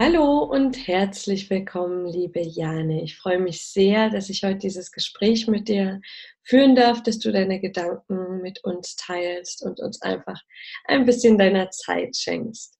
Hallo 0.00 0.44
und 0.44 0.86
herzlich 0.86 1.50
willkommen, 1.50 2.06
liebe 2.06 2.40
Jane. 2.40 3.02
Ich 3.02 3.16
freue 3.16 3.40
mich 3.40 3.66
sehr, 3.66 4.10
dass 4.10 4.30
ich 4.30 4.44
heute 4.44 4.58
dieses 4.58 4.92
Gespräch 4.92 5.48
mit 5.48 5.66
dir 5.66 6.00
führen 6.44 6.76
darf, 6.76 7.02
dass 7.02 7.18
du 7.18 7.32
deine 7.32 7.60
Gedanken 7.60 8.40
mit 8.40 8.62
uns 8.62 8.94
teilst 8.94 9.60
und 9.64 9.80
uns 9.80 10.00
einfach 10.00 10.40
ein 10.84 11.04
bisschen 11.04 11.36
deiner 11.36 11.70
Zeit 11.70 12.14
schenkst. 12.16 12.78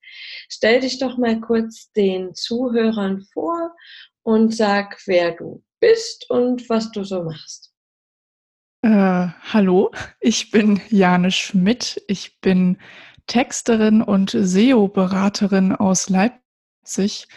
Stell 0.49 0.79
dich 0.79 1.01
doch 1.01 1.19
mal 1.19 1.41
kurz 1.41 1.91
den 1.91 2.37
Zuhörern 2.37 3.27
vor 3.33 3.75
und 4.23 4.55
sag, 4.55 5.03
wer 5.07 5.33
du 5.33 5.65
bist 5.81 6.31
und 6.31 6.71
was 6.71 6.93
du 6.93 7.03
so 7.03 7.25
machst. 7.25 7.75
Äh, 8.83 9.27
hallo, 9.53 9.91
ich 10.21 10.53
bin 10.53 10.81
Jane 10.89 11.33
Schmidt. 11.33 12.01
Ich 12.07 12.41
bin 12.41 12.79
Texterin 13.27 14.03
und 14.03 14.31
SEO-Beraterin 14.31 15.75
aus 15.75 16.09
Leipzig 16.11 16.48
sich. 16.89 17.29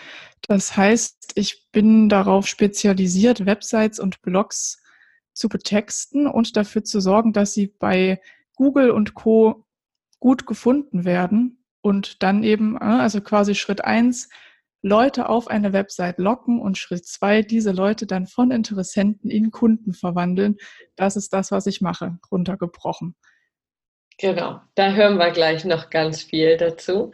Das 0.47 0.75
heißt, 0.75 1.33
ich 1.35 1.67
bin 1.71 2.09
darauf 2.09 2.47
spezialisiert, 2.47 3.45
Websites 3.45 3.99
und 3.99 4.21
Blogs 4.21 4.81
zu 5.33 5.49
betexten 5.49 6.27
und 6.27 6.57
dafür 6.57 6.83
zu 6.83 6.99
sorgen, 6.99 7.33
dass 7.33 7.53
sie 7.53 7.67
bei 7.67 8.21
Google 8.55 8.91
und 8.91 9.13
Co. 9.13 9.65
gut 10.19 10.45
gefunden 10.45 11.05
werden 11.05 11.63
und 11.81 12.21
dann 12.23 12.43
eben, 12.43 12.75
äh, 12.75 12.83
also 12.83 13.21
quasi 13.21 13.55
Schritt 13.55 13.83
eins 13.83 14.29
Leute 14.83 15.29
auf 15.29 15.47
eine 15.47 15.73
Website 15.73 16.17
locken 16.17 16.59
und 16.59 16.77
Schritt 16.77 17.05
zwei 17.05 17.43
diese 17.43 17.71
Leute 17.71 18.07
dann 18.07 18.25
von 18.25 18.51
Interessenten 18.51 19.29
in 19.29 19.51
Kunden 19.51 19.93
verwandeln. 19.93 20.57
Das 20.95 21.15
ist 21.15 21.33
das, 21.33 21.51
was 21.51 21.67
ich 21.67 21.81
mache, 21.81 22.17
runtergebrochen. 22.31 23.15
Genau, 24.17 24.61
da 24.75 24.91
hören 24.91 25.17
wir 25.17 25.31
gleich 25.31 25.65
noch 25.65 25.89
ganz 25.89 26.23
viel 26.23 26.57
dazu. 26.57 27.11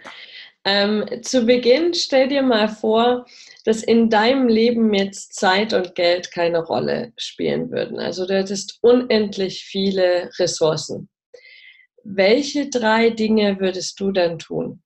Ähm, 0.70 1.06
zu 1.24 1.46
Beginn 1.46 1.94
stell 1.94 2.28
dir 2.28 2.42
mal 2.42 2.68
vor, 2.68 3.26
dass 3.64 3.84
in 3.84 4.10
deinem 4.10 4.50
Leben 4.50 4.94
jetzt 4.94 5.34
Zeit 5.34 5.72
und 5.72 5.96
Geld 5.96 6.30
keine 6.32 6.60
Rolle 6.60 7.14
spielen 7.16 7.72
würden. 7.72 8.00
Also 8.00 8.28
du 8.28 8.36
hättest 8.36 8.78
unendlich 8.82 9.64
viele 9.64 10.30
Ressourcen. 10.38 11.08
Welche 12.04 12.70
drei 12.70 13.12
Dinge 13.12 13.62
würdest 13.62 13.98
du 14.02 14.12
dann 14.12 14.40
tun? 14.40 14.84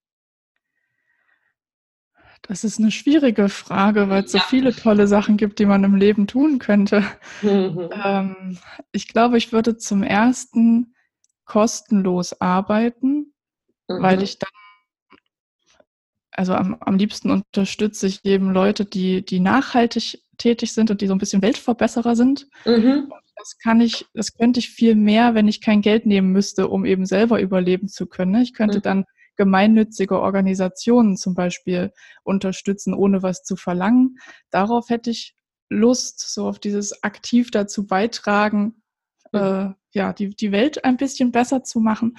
Das 2.44 2.64
ist 2.64 2.78
eine 2.78 2.92
schwierige 2.92 3.50
Frage, 3.50 4.08
weil 4.08 4.24
es 4.24 4.34
ja. 4.34 4.40
so 4.40 4.46
viele 4.46 4.76
tolle 4.76 5.08
Sachen 5.08 5.36
gibt, 5.36 5.58
die 5.58 5.66
man 5.66 5.84
im 5.84 5.96
Leben 5.96 6.28
tun 6.28 6.60
könnte. 6.60 7.04
Mhm. 7.42 7.90
Ähm, 8.04 8.58
ich 8.92 9.08
glaube, 9.08 9.40
ich 9.40 9.52
würde 9.52 9.78
zum 9.78 10.04
ersten 10.04 10.94
kostenlos 11.46 12.40
arbeiten, 12.40 13.34
mhm. 13.88 14.02
weil 14.04 14.22
ich 14.22 14.38
dann 14.38 14.50
also 16.32 16.54
am, 16.54 16.78
am 16.80 16.98
liebsten 16.98 17.30
unterstütze 17.30 18.08
ich 18.08 18.24
eben 18.26 18.52
Leute, 18.52 18.86
die, 18.86 19.26
die 19.26 19.40
nachhaltig 19.40 20.22
tätig 20.38 20.74
sind 20.74 20.90
und 20.90 21.02
die 21.02 21.08
so 21.08 21.14
ein 21.14 21.20
bisschen 21.20 21.42
Weltverbesserer 21.42 22.16
sind. 22.16 22.48
Mhm. 22.66 23.12
Das 23.36 23.58
kann 23.58 23.82
ich, 23.82 24.06
das 24.14 24.34
könnte 24.34 24.60
ich 24.60 24.70
viel 24.70 24.96
mehr, 24.96 25.34
wenn 25.36 25.48
ich 25.48 25.62
kein 25.62 25.82
Geld 25.82 26.06
nehmen 26.06 26.32
müsste, 26.32 26.68
um 26.68 26.86
eben 26.86 27.06
selber 27.06 27.42
überleben 27.42 27.88
zu 27.88 28.06
können. 28.06 28.42
Ich 28.42 28.54
könnte 28.54 28.78
mhm. 28.78 28.84
dann 28.84 29.06
gemeinnützige 29.36 30.20
Organisationen 30.20 31.18
zum 31.18 31.34
Beispiel 31.34 31.92
unterstützen, 32.24 32.94
ohne 32.94 33.24
was 33.24 33.44
zu 33.44 33.56
verlangen. 33.56 34.18
Darauf 34.52 34.90
hätte 34.90 35.10
ich 35.10 35.36
Lust, 35.70 36.20
so 36.20 36.48
auf 36.48 36.60
dieses 36.60 37.04
aktiv 37.04 37.50
dazu 37.50 37.88
beitragen, 37.88 38.82
mhm. 39.32 39.40
äh, 39.40 39.70
ja, 39.94 40.14
die, 40.14 40.36
die 40.36 40.52
Welt 40.52 40.84
ein 40.84 40.98
bisschen 40.98 41.32
besser 41.32 41.64
zu 41.64 41.80
machen. 41.80 42.18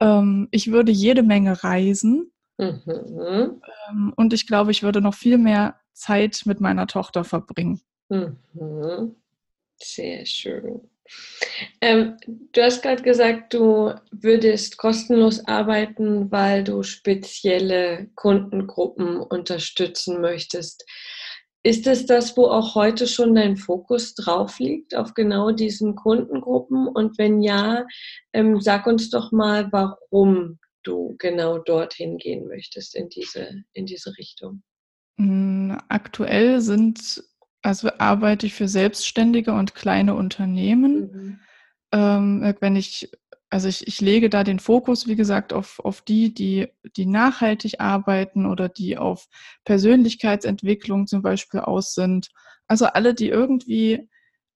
Ähm, 0.00 0.48
ich 0.50 0.70
würde 0.70 0.92
jede 0.92 1.22
Menge 1.22 1.64
reisen. 1.64 2.30
Mhm. 2.58 3.60
Ähm, 3.90 4.12
und 4.16 4.32
ich 4.32 4.46
glaube, 4.46 4.70
ich 4.70 4.82
würde 4.82 5.00
noch 5.00 5.14
viel 5.14 5.38
mehr 5.38 5.80
Zeit 5.92 6.42
mit 6.44 6.60
meiner 6.60 6.86
Tochter 6.86 7.24
verbringen. 7.24 7.80
Mhm. 8.08 9.16
Sehr 9.76 10.24
schön. 10.24 10.88
Ähm, 11.80 12.16
du 12.26 12.62
hast 12.62 12.82
gerade 12.82 13.02
gesagt, 13.02 13.52
du 13.52 13.92
würdest 14.10 14.78
kostenlos 14.78 15.46
arbeiten, 15.46 16.30
weil 16.30 16.64
du 16.64 16.82
spezielle 16.82 18.08
Kundengruppen 18.14 19.18
unterstützen 19.18 20.20
möchtest. 20.20 20.84
Ist 21.62 21.86
es 21.86 22.06
das, 22.06 22.36
wo 22.36 22.46
auch 22.46 22.74
heute 22.74 23.06
schon 23.06 23.34
dein 23.34 23.56
Fokus 23.56 24.14
drauf 24.14 24.58
liegt, 24.58 24.94
auf 24.94 25.14
genau 25.14 25.50
diesen 25.50 25.94
Kundengruppen? 25.94 26.88
Und 26.88 27.18
wenn 27.18 27.40
ja, 27.40 27.86
ähm, 28.32 28.60
sag 28.60 28.86
uns 28.86 29.10
doch 29.10 29.32
mal, 29.32 29.72
warum 29.72 30.58
du 30.84 31.16
genau 31.18 31.58
dorthin 31.58 32.18
gehen 32.18 32.46
möchtest, 32.46 32.94
in 32.94 33.08
diese, 33.08 33.64
in 33.72 33.86
diese 33.86 34.16
Richtung? 34.16 34.62
Hm, 35.18 35.78
aktuell 35.88 36.60
sind, 36.60 37.24
also 37.62 37.90
arbeite 37.98 38.46
ich 38.46 38.54
für 38.54 38.68
Selbstständige 38.68 39.52
und 39.52 39.74
kleine 39.74 40.14
Unternehmen. 40.14 41.00
Mhm. 41.00 41.40
Ähm, 41.92 42.54
wenn 42.60 42.76
ich, 42.76 43.10
also 43.50 43.68
ich, 43.68 43.86
ich 43.86 44.00
lege 44.00 44.28
da 44.28 44.44
den 44.44 44.58
Fokus, 44.58 45.06
wie 45.06 45.16
gesagt, 45.16 45.52
auf, 45.52 45.78
auf 45.80 46.00
die, 46.00 46.34
die, 46.34 46.68
die 46.96 47.06
nachhaltig 47.06 47.80
arbeiten 47.80 48.46
oder 48.46 48.68
die 48.68 48.98
auf 48.98 49.28
Persönlichkeitsentwicklung 49.64 51.06
zum 51.06 51.22
Beispiel 51.22 51.60
aus 51.60 51.94
sind. 51.94 52.30
Also 52.66 52.86
alle, 52.86 53.14
die 53.14 53.28
irgendwie 53.28 54.08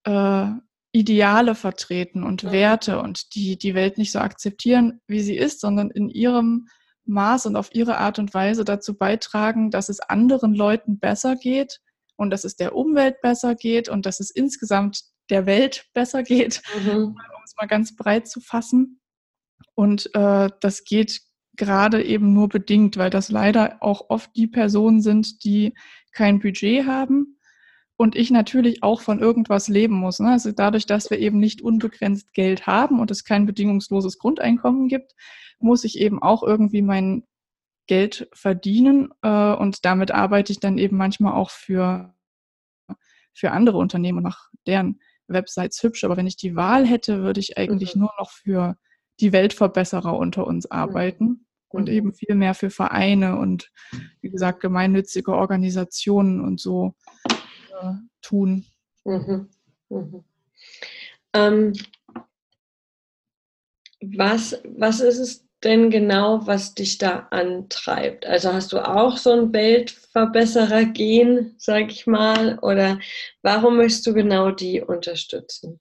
äh, 0.04 0.50
Ideale 0.92 1.54
vertreten 1.54 2.22
und 2.22 2.42
ja. 2.42 2.52
Werte 2.52 3.00
und 3.00 3.34
die 3.34 3.58
die 3.58 3.74
Welt 3.74 3.98
nicht 3.98 4.12
so 4.12 4.20
akzeptieren, 4.20 5.00
wie 5.06 5.20
sie 5.20 5.36
ist, 5.36 5.60
sondern 5.60 5.90
in 5.90 6.08
ihrem 6.08 6.68
Maß 7.04 7.46
und 7.46 7.56
auf 7.56 7.74
ihre 7.74 7.98
Art 7.98 8.18
und 8.18 8.34
Weise 8.34 8.64
dazu 8.64 8.96
beitragen, 8.96 9.70
dass 9.70 9.88
es 9.88 10.00
anderen 10.00 10.54
Leuten 10.54 10.98
besser 10.98 11.36
geht 11.36 11.80
und 12.16 12.30
dass 12.30 12.44
es 12.44 12.56
der 12.56 12.74
Umwelt 12.74 13.20
besser 13.22 13.54
geht 13.54 13.88
und 13.88 14.06
dass 14.06 14.20
es 14.20 14.30
insgesamt 14.30 15.02
der 15.30 15.46
Welt 15.46 15.86
besser 15.94 16.22
geht, 16.22 16.62
mhm. 16.84 16.90
um 16.90 17.42
es 17.44 17.54
mal 17.56 17.66
ganz 17.66 17.96
breit 17.96 18.28
zu 18.28 18.40
fassen. 18.40 19.00
Und 19.74 20.14
äh, 20.14 20.50
das 20.60 20.84
geht 20.84 21.20
gerade 21.56 22.04
eben 22.04 22.32
nur 22.32 22.48
bedingt, 22.48 22.96
weil 22.96 23.10
das 23.10 23.30
leider 23.30 23.78
auch 23.80 24.10
oft 24.10 24.30
die 24.36 24.46
Personen 24.46 25.02
sind, 25.02 25.44
die 25.44 25.74
kein 26.12 26.38
Budget 26.38 26.86
haben 26.86 27.37
und 27.98 28.14
ich 28.14 28.30
natürlich 28.30 28.84
auch 28.84 29.00
von 29.00 29.18
irgendwas 29.18 29.66
leben 29.66 29.96
muss. 29.96 30.20
Ne? 30.20 30.30
Also 30.30 30.52
dadurch, 30.52 30.86
dass 30.86 31.10
wir 31.10 31.18
eben 31.18 31.40
nicht 31.40 31.60
unbegrenzt 31.62 32.32
Geld 32.32 32.66
haben 32.68 33.00
und 33.00 33.10
es 33.10 33.24
kein 33.24 33.44
bedingungsloses 33.44 34.18
Grundeinkommen 34.18 34.86
gibt, 34.86 35.16
muss 35.58 35.82
ich 35.82 35.98
eben 35.98 36.22
auch 36.22 36.44
irgendwie 36.44 36.80
mein 36.80 37.24
Geld 37.88 38.28
verdienen 38.32 39.08
äh, 39.22 39.52
und 39.52 39.84
damit 39.84 40.12
arbeite 40.12 40.52
ich 40.52 40.60
dann 40.60 40.78
eben 40.78 40.96
manchmal 40.96 41.32
auch 41.32 41.50
für, 41.50 42.14
für 43.34 43.50
andere 43.50 43.78
Unternehmen 43.78 44.18
und 44.18 44.24
mache 44.24 44.48
deren 44.64 45.00
Websites 45.26 45.82
hübsch. 45.82 46.04
Aber 46.04 46.16
wenn 46.16 46.28
ich 46.28 46.36
die 46.36 46.54
Wahl 46.54 46.86
hätte, 46.86 47.22
würde 47.22 47.40
ich 47.40 47.58
eigentlich 47.58 47.96
mhm. 47.96 48.02
nur 48.02 48.12
noch 48.16 48.30
für 48.30 48.76
die 49.18 49.32
Weltverbesserer 49.32 50.16
unter 50.16 50.46
uns 50.46 50.70
arbeiten 50.70 51.24
mhm. 51.24 51.46
und 51.68 51.88
eben 51.88 52.14
viel 52.14 52.36
mehr 52.36 52.54
für 52.54 52.70
Vereine 52.70 53.38
und 53.38 53.72
wie 54.20 54.30
gesagt 54.30 54.60
gemeinnützige 54.60 55.34
Organisationen 55.34 56.40
und 56.40 56.60
so 56.60 56.94
äh, 57.80 57.94
tun. 58.22 58.64
Mhm. 59.04 59.48
Mhm. 59.88 60.24
Ähm, 61.34 61.72
was, 64.00 64.56
was 64.64 65.00
ist 65.00 65.18
es 65.18 65.44
denn 65.64 65.90
genau, 65.90 66.46
was 66.46 66.74
dich 66.74 66.98
da 66.98 67.26
antreibt? 67.30 68.26
Also 68.26 68.52
hast 68.52 68.70
du 68.72 68.78
auch 68.78 69.16
so 69.16 69.32
ein 69.32 69.52
Weltverbesserer-Gen, 69.52 71.56
sag 71.58 71.90
ich 71.90 72.06
mal, 72.06 72.60
oder 72.60 73.00
warum 73.42 73.76
möchtest 73.76 74.06
du 74.06 74.14
genau 74.14 74.52
die 74.52 74.80
unterstützen? 74.80 75.80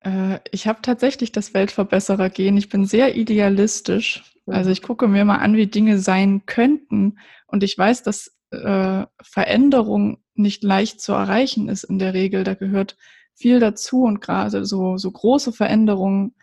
Äh, 0.00 0.40
ich 0.50 0.66
habe 0.66 0.80
tatsächlich 0.82 1.32
das 1.32 1.54
Weltverbesserer-Gen. 1.54 2.58
Ich 2.58 2.68
bin 2.68 2.84
sehr 2.84 3.16
idealistisch. 3.16 4.22
Also 4.46 4.70
ich 4.70 4.82
gucke 4.82 5.08
mir 5.08 5.24
mal 5.24 5.38
an, 5.38 5.56
wie 5.56 5.66
Dinge 5.66 5.98
sein 5.98 6.44
könnten. 6.46 7.18
Und 7.46 7.64
ich 7.64 7.76
weiß, 7.76 8.02
dass 8.02 8.36
äh, 8.50 9.04
Veränderung 9.22 10.22
nicht 10.38 10.62
leicht 10.62 11.00
zu 11.00 11.12
erreichen 11.12 11.68
ist 11.68 11.84
in 11.84 11.98
der 11.98 12.14
Regel. 12.14 12.44
Da 12.44 12.54
gehört 12.54 12.96
viel 13.34 13.60
dazu 13.60 14.02
und 14.02 14.20
gerade 14.20 14.64
so, 14.64 14.96
so 14.96 15.10
große 15.10 15.52
Veränderungen 15.52 16.34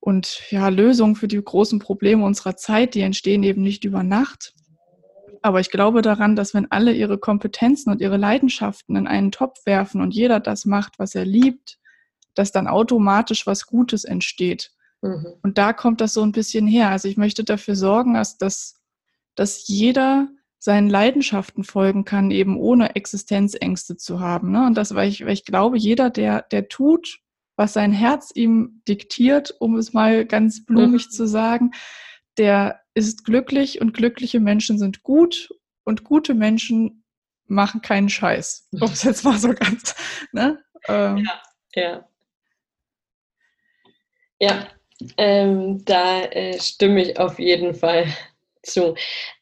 und 0.00 0.40
ja, 0.50 0.68
Lösungen 0.68 1.16
für 1.16 1.28
die 1.28 1.42
großen 1.42 1.78
Probleme 1.78 2.24
unserer 2.24 2.56
Zeit, 2.56 2.94
die 2.94 3.00
entstehen 3.00 3.42
eben 3.42 3.62
nicht 3.62 3.84
über 3.84 4.02
Nacht. 4.02 4.54
Aber 5.42 5.60
ich 5.60 5.70
glaube 5.70 6.02
daran, 6.02 6.36
dass 6.36 6.54
wenn 6.54 6.70
alle 6.70 6.92
ihre 6.92 7.18
Kompetenzen 7.18 7.90
und 7.90 8.00
ihre 8.00 8.16
Leidenschaften 8.16 8.96
in 8.96 9.06
einen 9.06 9.32
Topf 9.32 9.64
werfen 9.66 10.00
und 10.00 10.14
jeder 10.14 10.40
das 10.40 10.64
macht, 10.64 10.98
was 10.98 11.14
er 11.14 11.24
liebt, 11.24 11.78
dass 12.34 12.52
dann 12.52 12.68
automatisch 12.68 13.46
was 13.46 13.66
Gutes 13.66 14.04
entsteht. 14.04 14.72
Mhm. 15.02 15.26
Und 15.42 15.58
da 15.58 15.72
kommt 15.72 16.00
das 16.00 16.12
so 16.12 16.22
ein 16.22 16.32
bisschen 16.32 16.66
her. 16.66 16.90
Also 16.90 17.08
ich 17.08 17.16
möchte 17.16 17.44
dafür 17.44 17.76
sorgen, 17.76 18.14
dass, 18.14 18.36
dass, 18.36 18.80
dass 19.34 19.66
jeder 19.68 20.28
seinen 20.58 20.90
Leidenschaften 20.90 21.64
folgen 21.64 22.04
kann, 22.04 22.30
eben 22.30 22.56
ohne 22.56 22.96
Existenzängste 22.96 23.96
zu 23.96 24.20
haben. 24.20 24.50
Ne? 24.50 24.66
Und 24.66 24.76
das, 24.76 24.94
weil 24.94 25.08
ich, 25.08 25.24
weil 25.24 25.32
ich 25.32 25.44
glaube, 25.44 25.78
jeder, 25.78 26.10
der, 26.10 26.42
der 26.42 26.68
tut, 26.68 27.20
was 27.56 27.72
sein 27.72 27.92
Herz 27.92 28.30
ihm 28.34 28.82
diktiert, 28.88 29.54
um 29.58 29.76
es 29.76 29.92
mal 29.92 30.24
ganz 30.24 30.64
blumig 30.64 31.06
mhm. 31.06 31.10
zu 31.10 31.26
sagen, 31.26 31.70
der 32.38 32.80
ist 32.94 33.24
glücklich 33.24 33.80
und 33.80 33.94
glückliche 33.94 34.40
Menschen 34.40 34.78
sind 34.78 35.02
gut 35.02 35.48
und 35.84 36.04
gute 36.04 36.34
Menschen 36.34 37.04
machen 37.46 37.80
keinen 37.80 38.08
Scheiß. 38.08 38.68
Ob 38.80 38.92
es 38.92 39.02
jetzt 39.02 39.24
mal 39.24 39.38
so 39.38 39.52
ganz, 39.54 39.94
ne? 40.32 40.62
Ähm. 40.86 41.18
Ja, 41.18 41.42
ja. 41.74 42.08
Ja, 44.40 44.68
ähm, 45.16 45.84
da 45.84 46.22
äh, 46.22 46.60
stimme 46.60 47.02
ich 47.02 47.18
auf 47.18 47.38
jeden 47.40 47.74
Fall 47.74 48.06
zu. 48.62 48.94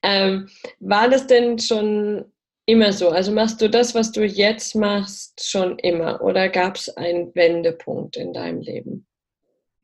Ähm, 0.03 0.49
war 0.81 1.09
das 1.09 1.27
denn 1.27 1.59
schon 1.59 2.25
immer 2.67 2.93
so? 2.93 3.11
Also 3.11 3.33
machst 3.33 3.61
du 3.61 3.71
das, 3.71 3.95
was 3.95 4.13
du 4.13 4.25
jetzt 4.25 4.75
machst, 4.75 5.49
schon 5.49 5.79
immer? 5.79 6.21
Oder 6.23 6.49
gab 6.49 6.77
es 6.77 6.89
einen 6.97 7.35
Wendepunkt 7.35 8.17
in 8.17 8.33
deinem 8.33 8.61
Leben? 8.61 9.07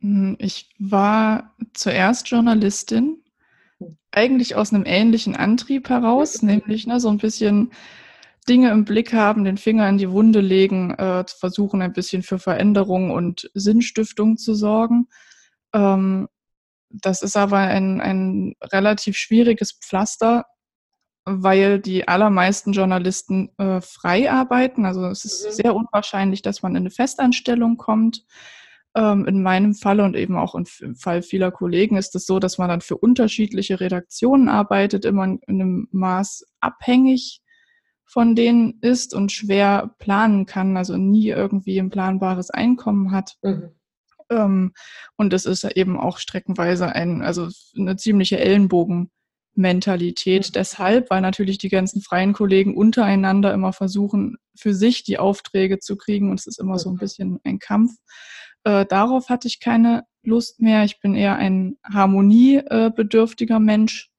Hm, 0.01 0.37
ich 0.39 0.69
war 0.79 1.55
zuerst 1.75 2.29
Journalistin, 2.29 3.23
eigentlich 4.11 4.57
aus 4.57 4.73
einem 4.73 4.85
ähnlichen 4.85 5.37
Antrieb 5.37 5.89
heraus, 5.89 6.43
nämlich 6.43 6.87
ne, 6.87 7.01
so 7.01 7.09
ein 7.09 7.19
bisschen 7.19 7.73
Dinge 8.49 8.71
im 8.71 8.85
Blick 8.85 9.13
haben, 9.13 9.45
den 9.45 9.57
Finger 9.57 9.89
in 9.89 9.99
die 9.99 10.11
Wunde 10.11 10.41
legen, 10.41 10.91
äh, 10.95 11.25
versuchen 11.27 11.81
ein 11.81 11.93
bisschen 11.93 12.23
für 12.23 12.39
Veränderung 12.39 13.11
und 13.11 13.51
Sinnstiftung 13.55 14.37
zu 14.37 14.55
sorgen. 14.55 15.09
Ähm, 15.73 16.29
das 16.93 17.23
ist 17.23 17.37
aber 17.37 17.59
ein, 17.59 18.01
ein 18.01 18.55
relativ 18.63 19.17
schwieriges 19.17 19.73
Pflaster, 19.73 20.47
weil 21.25 21.79
die 21.79 22.09
allermeisten 22.09 22.73
Journalisten 22.73 23.51
äh, 23.59 23.81
frei 23.81 24.31
arbeiten. 24.31 24.85
Also 24.85 25.07
es 25.07 25.25
ist 25.25 25.47
mhm. 25.47 25.51
sehr 25.53 25.75
unwahrscheinlich, 25.75 26.43
dass 26.43 26.63
man 26.63 26.73
in 26.73 26.83
eine 26.83 26.91
Festanstellung 26.91 27.77
kommt. 27.77 28.25
Ähm, 28.95 29.27
in 29.27 29.43
meinem 29.43 29.75
Falle 29.75 30.05
und 30.05 30.17
eben 30.17 30.37
auch 30.37 30.55
im 30.55 30.67
Fall 30.67 31.23
vieler 31.23 31.51
Kollegen 31.51 31.97
ist 31.97 32.15
es 32.15 32.27
so, 32.27 32.39
dass 32.39 32.59
man 32.59 32.69
dann 32.69 32.83
für 32.83 32.99
unterschiedliche 32.99 33.81
Redaktionen 33.81 34.49
arbeitet, 34.49 35.07
immer 35.07 35.25
in 35.25 35.41
einem 35.47 35.89
Maß 35.93 36.45
abhängig 36.61 37.41
von 38.05 38.35
denen 38.35 38.79
ist 38.83 39.15
und 39.15 39.33
schwer 39.33 39.95
planen 39.99 40.45
kann, 40.45 40.77
also 40.77 40.99
nie 40.99 41.29
irgendwie 41.29 41.79
ein 41.79 41.89
planbares 41.89 42.51
Einkommen 42.51 43.13
hat. 43.13 43.39
Mhm. 43.43 43.71
Ähm, 44.33 44.73
und 45.17 45.33
es 45.33 45.47
ist 45.47 45.65
eben 45.65 45.99
auch 45.99 46.19
streckenweise 46.19 46.89
ein, 46.89 47.23
also 47.23 47.49
eine 47.77 47.97
ziemliche 47.97 48.39
Ellenbogenmentalität. 48.39 50.49
Mhm. 50.49 50.53
Deshalb, 50.53 51.11
weil 51.11 51.21
natürlich 51.21 51.59
die 51.59 51.69
ganzen 51.69 52.03
freien 52.03 52.33
Kollegen 52.33 52.77
untereinander 52.77 53.53
immer 53.53 53.73
versuchen, 53.73 54.37
für 54.55 54.75
sich 54.75 55.05
die 55.05 55.19
Aufträge 55.19 55.79
zu 55.79 55.97
kriegen 55.97 56.31
und 56.31 56.41
es 56.41 56.47
ist 56.47 56.61
immer 56.61 56.79
so 56.79 56.91
ein 56.91 56.95
mhm. 56.95 57.01
bisschen 57.01 57.41
ein 57.45 57.59
Kampf. 57.59 57.93
Äh, 58.65 58.87
darauf 58.87 59.29
hatte 59.29 59.49
ich 59.49 59.61
keine 59.61 60.05
Lust 60.23 60.61
mehr. 60.61 60.85
Ich 60.85 61.01
bin 61.01 61.15
eher 61.15 61.37
ein 61.37 61.79
harmoniebedürftiger 61.85 63.59
Mensch. 63.59 64.11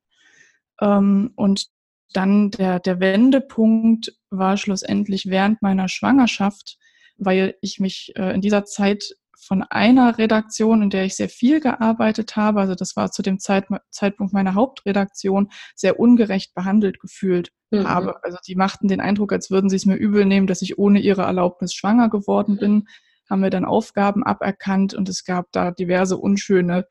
Ähm, 0.81 1.31
und 1.35 1.67
dann 2.13 2.51
der, 2.51 2.79
der 2.79 2.99
Wendepunkt 2.99 4.13
war 4.29 4.57
schlussendlich 4.57 5.27
während 5.27 5.61
meiner 5.61 5.87
Schwangerschaft, 5.87 6.77
weil 7.17 7.55
ich 7.61 7.79
mich 7.79 8.13
äh, 8.15 8.33
in 8.33 8.41
dieser 8.41 8.65
Zeit 8.65 9.15
von 9.39 9.63
einer 9.63 10.17
Redaktion, 10.17 10.81
in 10.81 10.89
der 10.89 11.05
ich 11.05 11.15
sehr 11.15 11.29
viel 11.29 11.59
gearbeitet 11.59 12.35
habe, 12.35 12.61
also 12.61 12.75
das 12.75 12.95
war 12.95 13.11
zu 13.11 13.21
dem 13.21 13.39
Zeit, 13.39 13.65
Zeitpunkt 13.89 14.33
meiner 14.33 14.55
Hauptredaktion, 14.55 15.49
sehr 15.75 15.99
ungerecht 15.99 16.53
behandelt 16.53 16.99
gefühlt 16.99 17.51
mhm. 17.71 17.87
habe. 17.87 18.23
Also 18.23 18.37
die 18.47 18.55
machten 18.55 18.87
den 18.87 19.01
Eindruck, 19.01 19.33
als 19.33 19.51
würden 19.51 19.69
sie 19.69 19.75
es 19.75 19.85
mir 19.85 19.95
übel 19.95 20.25
nehmen, 20.25 20.47
dass 20.47 20.61
ich 20.61 20.77
ohne 20.77 20.99
ihre 20.99 21.23
Erlaubnis 21.23 21.73
schwanger 21.73 22.09
geworden 22.09 22.57
bin, 22.57 22.87
haben 23.29 23.41
mir 23.41 23.49
dann 23.49 23.65
Aufgaben 23.65 24.23
aberkannt 24.23 24.93
und 24.93 25.09
es 25.09 25.23
gab 25.23 25.51
da 25.51 25.71
diverse 25.71 26.17
unschöne 26.17 26.85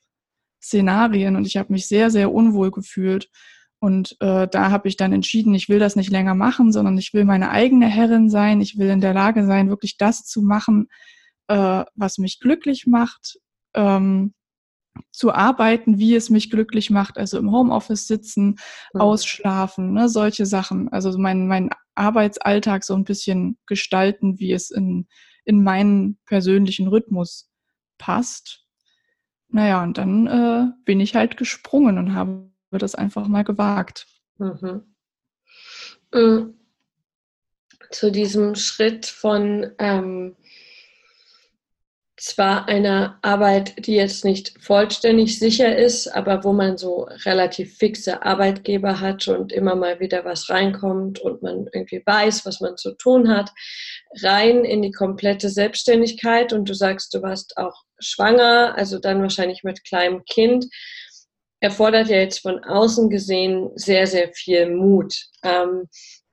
Szenarien 0.63 1.37
und 1.37 1.47
ich 1.47 1.57
habe 1.57 1.73
mich 1.73 1.87
sehr, 1.89 2.11
sehr 2.11 2.33
unwohl 2.33 2.71
gefühlt. 2.71 3.29
Und 3.81 4.17
äh, 4.21 4.47
da 4.47 4.71
habe 4.71 4.87
ich 4.87 4.97
dann 4.97 5.13
entschieden, 5.13 5.55
ich 5.55 5.69
will 5.69 5.81
das 5.81 5.97
nicht 5.97 6.11
länger 6.11 6.37
machen, 6.37 6.71
sondern 6.71 6.97
ich 6.99 7.13
will 7.15 7.25
meine 7.25 7.51
eigene 7.51 7.89
Herrin 7.89 8.31
sein. 8.31 8.61
Ich 8.61 8.79
will 8.79 8.89
in 8.89 9.01
der 9.01 9.13
Lage 9.13 9.45
sein, 9.45 9.71
wirklich 9.71 9.97
das 9.97 10.25
zu 10.25 10.41
machen, 10.41 10.89
äh, 11.49 11.85
was 11.95 12.19
mich 12.19 12.41
glücklich 12.41 12.87
macht, 12.87 13.39
ähm, 13.75 14.35
zu 15.11 15.33
arbeiten, 15.33 15.99
wie 15.99 16.15
es 16.15 16.31
mich 16.31 16.51
glücklich 16.51 16.91
macht, 16.91 17.19
also 17.19 17.39
im 17.39 17.51
Homeoffice 17.51 18.07
sitzen, 18.07 18.57
mhm. 18.93 19.01
ausschlafen, 19.01 19.93
ne, 19.93 20.09
solche 20.09 20.47
Sachen. 20.47 20.91
Also 20.91 21.17
mein, 21.19 21.47
mein 21.47 21.71
Arbeitsalltag 21.95 22.85
so 22.85 22.95
ein 22.95 23.05
bisschen 23.05 23.59
gestalten, 23.67 24.39
wie 24.39 24.53
es 24.53 24.71
in, 24.71 25.07
in 25.45 25.63
meinen 25.63 26.19
persönlichen 26.27 26.89
Rhythmus 26.89 27.51
passt. 27.99 28.67
Naja, 29.49 29.83
und 29.83 29.99
dann 29.99 30.27
äh, 30.27 30.73
bin 30.85 31.01
ich 31.01 31.15
halt 31.15 31.37
gesprungen 31.37 31.99
und 31.99 32.15
habe 32.15 32.51
das 32.71 32.95
einfach 32.95 33.29
mal 33.29 33.45
gewagt. 33.45 34.07
Mhm. 34.39 34.83
mhm. 36.13 36.55
Zu 37.91 38.11
diesem 38.11 38.55
Schritt 38.55 39.05
von 39.05 39.71
ähm, 39.79 40.35
zwar 42.23 42.69
einer 42.69 43.19
Arbeit, 43.23 43.87
die 43.87 43.97
jetzt 43.97 44.25
nicht 44.25 44.55
vollständig 44.63 45.41
sicher 45.41 45.77
ist, 45.77 46.07
aber 46.07 46.45
wo 46.45 46.53
man 46.53 46.79
so 46.79 47.09
relativ 47.25 47.77
fixe 47.77 48.23
Arbeitgeber 48.23 49.01
hat 49.01 49.27
und 49.27 49.53
immer 49.53 49.75
mal 49.75 49.99
wieder 49.99 50.25
was 50.25 50.49
reinkommt 50.49 51.19
und 51.19 51.43
man 51.43 51.67
irgendwie 51.73 52.01
weiß, 52.07 52.47
was 52.47 52.61
man 52.61 52.77
zu 52.77 52.95
tun 52.95 53.29
hat, 53.29 53.51
rein 54.23 54.65
in 54.65 54.83
die 54.83 54.93
komplette 54.93 55.49
Selbstständigkeit 55.49 56.53
und 56.53 56.69
du 56.69 56.75
sagst, 56.75 57.13
du 57.13 57.23
warst 57.23 57.57
auch 57.57 57.83
schwanger, 57.99 58.75
also 58.77 59.01
dann 59.01 59.21
wahrscheinlich 59.21 59.65
mit 59.65 59.83
kleinem 59.83 60.25
Kind, 60.25 60.67
erfordert 61.59 62.09
ja 62.09 62.19
jetzt 62.19 62.41
von 62.41 62.63
außen 62.63 63.11
gesehen 63.11 63.71
sehr, 63.75 64.07
sehr 64.07 64.33
viel 64.33 64.71
Mut. 64.71 65.15
Ähm, 65.43 65.89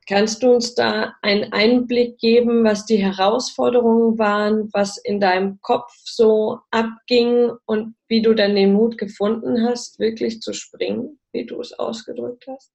Kannst 0.10 0.42
du 0.42 0.52
uns 0.56 0.74
da 0.74 1.14
einen 1.22 1.54
Einblick 1.54 2.18
geben, 2.18 2.64
was 2.64 2.88
die 2.88 2.98
Herausforderungen 2.98 4.18
waren, 4.18 4.68
was 4.74 4.98
in 4.98 5.20
deinem 5.20 5.62
Kopf 5.62 5.94
so 6.04 6.62
abging 6.72 7.52
und 7.68 7.94
wie 8.08 8.24
du 8.24 8.34
dann 8.34 8.56
den 8.56 8.74
Mut 8.74 8.98
gefunden 8.98 9.64
hast, 9.68 10.00
wirklich 10.00 10.42
zu 10.42 10.52
springen, 10.54 11.20
wie 11.32 11.46
du 11.46 11.62
es 11.62 11.78
ausgedrückt 11.78 12.48
hast? 12.48 12.74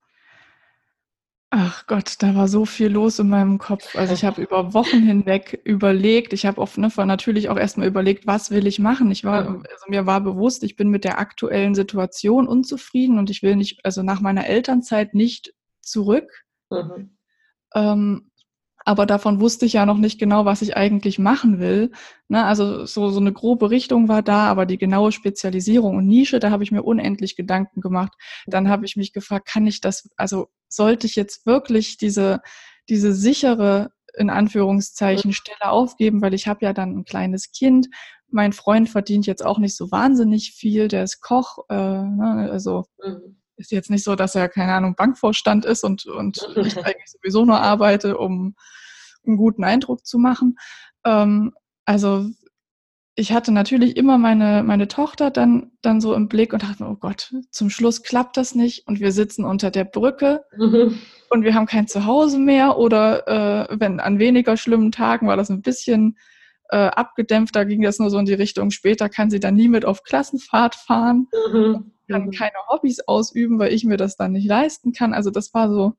Ach 1.51 1.89
Gott, 1.89 2.15
da 2.21 2.37
war 2.37 2.47
so 2.47 2.67
viel 2.67 2.87
los 2.87 3.19
in 3.19 3.31
meinem 3.31 3.59
Kopf. 3.59 3.97
Also 3.97 4.15
ich 4.15 4.25
habe 4.25 4.41
über 4.41 4.73
Wochen 4.73 5.03
hinweg 5.03 5.61
überlegt. 5.65 6.35
Ich 6.35 6.47
habe 6.47 6.61
oft 6.61 6.79
ne, 6.79 6.89
natürlich 6.99 7.49
auch 7.49 7.59
erstmal 7.59 7.89
überlegt, 7.89 8.29
was 8.29 8.53
will 8.53 8.69
ich 8.69 8.79
machen. 8.79 9.11
Ich 9.11 9.25
war, 9.25 9.49
also 9.49 9.85
mir 9.89 10.07
war 10.07 10.21
bewusst, 10.21 10.63
ich 10.63 10.77
bin 10.77 10.89
mit 10.89 11.03
der 11.03 11.19
aktuellen 11.19 11.75
Situation 11.75 12.47
unzufrieden 12.47 13.19
und 13.19 13.29
ich 13.29 13.43
will 13.43 13.57
nicht, 13.57 13.85
also 13.85 14.05
nach 14.05 14.21
meiner 14.21 14.47
Elternzeit 14.47 15.15
nicht 15.15 15.53
zurück. 15.83 16.31
Mhm. 16.71 17.11
Ähm, 17.75 18.31
aber 18.87 19.07
davon 19.07 19.41
wusste 19.41 19.65
ich 19.65 19.73
ja 19.75 19.87
noch 19.87 19.97
nicht 19.97 20.19
genau, 20.19 20.45
was 20.45 20.61
ich 20.61 20.77
eigentlich 20.77 21.19
machen 21.19 21.59
will. 21.59 21.91
Ne? 22.29 22.45
Also 22.45 22.85
so, 22.85 23.09
so 23.09 23.21
eine 23.21 23.33
grobe 23.33 23.71
Richtung 23.71 24.09
war 24.09 24.23
da, 24.23 24.47
aber 24.47 24.67
die 24.67 24.77
genaue 24.77 25.11
Spezialisierung 25.11 25.97
und 25.97 26.07
Nische, 26.07 26.39
da 26.39 26.51
habe 26.51 26.63
ich 26.65 26.71
mir 26.71 26.83
unendlich 26.83 27.35
Gedanken 27.35 27.81
gemacht. 27.81 28.13
Dann 28.47 28.69
habe 28.69 28.85
ich 28.85 28.97
mich 28.97 29.13
gefragt, 29.13 29.49
kann 29.49 29.67
ich 29.67 29.81
das, 29.81 30.11
also 30.17 30.49
sollte 30.69 31.07
ich 31.07 31.17
jetzt 31.17 31.47
wirklich 31.47 31.97
diese, 31.97 32.41
diese 32.89 33.15
sichere, 33.15 33.91
in 34.17 34.29
Anführungszeichen, 34.31 35.33
Stelle 35.33 35.71
aufgeben, 35.71 36.21
weil 36.21 36.35
ich 36.35 36.47
habe 36.47 36.65
ja 36.65 36.73
dann 36.73 36.99
ein 36.99 37.05
kleines 37.05 37.53
Kind. 37.53 37.89
Mein 38.29 38.53
Freund 38.53 38.91
verdient 38.91 39.27
jetzt 39.27 39.45
auch 39.45 39.59
nicht 39.59 39.77
so 39.77 39.91
wahnsinnig 39.91 40.53
viel, 40.53 40.89
der 40.89 41.05
ist 41.05 41.21
Koch, 41.21 41.59
äh, 41.71 41.75
ne? 41.75 42.49
also 42.53 42.85
mhm 43.03 43.37
ist 43.57 43.73
jetzt 43.73 43.91
nicht 43.91 44.05
so, 44.05 44.15
dass 44.15 44.35
er, 44.35 44.49
keine 44.49 44.73
Ahnung, 44.73 44.95
Bankvorstand 44.97 45.65
ist 45.65 45.85
und, 45.85 46.07
und 46.07 46.39
ich 46.57 46.77
eigentlich 46.85 47.11
sowieso 47.11 47.45
nur 47.45 47.61
arbeite, 47.61 48.19
um 48.19 48.55
einen 49.27 49.37
guten 49.37 49.65
Eindruck 49.65 50.07
zu 50.07 50.19
machen. 50.19 50.57
Ähm, 51.05 51.53
also 51.85 52.27
ich 53.17 53.33
hatte 53.33 53.53
natürlich 53.53 53.97
immer 53.97 54.19
meine, 54.19 54.65
meine 54.65 54.89
Tochter 54.89 55.31
dann, 55.31 55.71
dann 55.83 56.01
so 56.01 56.15
im 56.15 56.29
Blick 56.29 56.53
und 56.53 56.65
dachte, 56.65 56.85
oh 56.85 56.97
Gott, 56.97 57.33
zum 57.51 57.71
Schluss 57.71 58.03
klappt 58.03 58.37
das 58.37 58.55
nicht 58.57 58.89
und 58.89 58.99
wir 58.99 59.13
sitzen 59.13 59.45
unter 59.45 59.71
der 59.71 59.85
Brücke 59.85 60.45
mhm. 60.57 60.99
und 61.31 61.45
wir 61.45 61.55
haben 61.55 61.67
kein 61.67 61.87
Zuhause 61.87 62.39
mehr 62.39 62.77
oder 62.77 63.71
äh, 63.71 63.77
wenn 63.79 64.01
an 64.01 64.19
weniger 64.19 64.57
schlimmen 64.57 64.91
Tagen 64.91 65.29
war 65.29 65.37
das 65.37 65.51
ein 65.51 65.63
bisschen 65.63 66.19
äh, 66.71 66.77
abgedämpft, 66.77 67.55
da 67.55 67.65
ging 67.65 67.83
das 67.83 67.99
nur 67.99 68.11
so 68.11 68.19
in 68.19 68.25
die 68.25 68.35
Richtung, 68.35 68.71
später 68.71 69.09
kann 69.09 69.31
sie 69.31 69.41
dann 69.41 69.55
nie 69.55 69.69
mit 69.69 69.85
auf 69.85 70.03
Klassenfahrt 70.03 70.75
fahren. 70.75 71.29
Mhm 71.53 71.93
kann 72.09 72.27
mhm. 72.27 72.31
keine 72.33 72.57
Hobbys 72.69 73.01
ausüben, 73.01 73.59
weil 73.59 73.73
ich 73.73 73.85
mir 73.85 73.97
das 73.97 74.17
dann 74.17 74.33
nicht 74.33 74.47
leisten 74.47 74.93
kann. 74.93 75.15
Also 75.15 75.31
das 75.31 75.55
war 75.55 75.71
so 75.71 75.95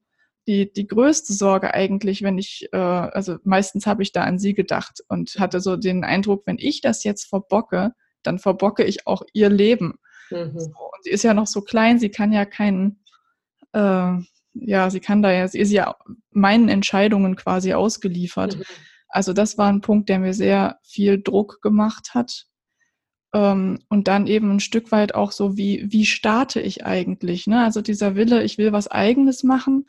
die, 0.48 0.72
die 0.72 0.88
größte 0.88 1.34
Sorge 1.34 1.74
eigentlich, 1.74 2.22
wenn 2.22 2.38
ich, 2.38 2.69
äh, 2.72 2.77
also 2.77 3.38
meistens 3.43 3.88
habe 3.88 4.03
ich 4.03 4.12
da 4.12 4.24
an 4.24 4.38
sie 4.38 4.53
gedacht 4.53 5.03
und 5.07 5.36
hatte 5.39 5.60
so 5.60 5.75
den 5.75 6.03
Eindruck, 6.03 6.43
wenn 6.45 6.57
ich 6.60 6.81
das 6.81 7.03
jetzt 7.03 7.25
verbocke, 7.25 7.93
dann 8.22 8.39
verbocke 8.39 8.84
ich 8.84 9.07
auch 9.07 9.24
ihr 9.34 9.50
Leben. 9.50 9.95
Mhm. 10.29 10.60
So, 10.60 10.67
und 10.67 11.03
sie 11.03 11.10
ist 11.10 11.24
ja 11.24 11.34
noch 11.34 11.48
so 11.48 11.62
klein, 11.62 12.00
sie 12.00 12.10
kann 12.10 12.31
ja 12.31 12.45
keinen, 12.45 13.00
äh, 13.74 14.13
ja, 14.53 14.89
sie 14.89 15.00
kann 15.00 15.22
da 15.22 15.31
ja, 15.31 15.48
sie 15.48 15.60
ist 15.60 15.72
ja 15.72 15.95
meinen 16.31 16.69
Entscheidungen 16.69 17.36
quasi 17.36 17.74
ausgeliefert. 17.74 18.57
Mhm. 18.57 18.63
Also 19.15 19.31
das 19.31 19.57
war 19.57 19.69
ein 19.69 19.79
Punkt, 19.79 20.10
der 20.10 20.19
mir 20.19 20.34
sehr 20.34 20.77
viel 20.84 21.22
Druck 21.24 21.62
gemacht 21.62 22.13
hat. 22.13 22.48
Ähm, 23.34 23.79
und 23.88 24.10
dann 24.10 24.27
eben 24.27 24.51
ein 24.51 24.60
Stück 24.60 24.91
weit 24.91 25.15
auch 25.15 25.31
so, 25.31 25.55
wie, 25.55 25.86
wie 25.89 26.05
starte 26.05 26.60
ich 26.60 26.86
eigentlich? 26.86 27.48
Ne? 27.48 27.63
Also 27.63 27.81
dieser 27.81 28.15
Wille, 28.15 28.43
ich 28.43 28.57
will 28.57 28.74
was 28.74 28.89
eigenes 28.89 29.43
machen, 29.43 29.88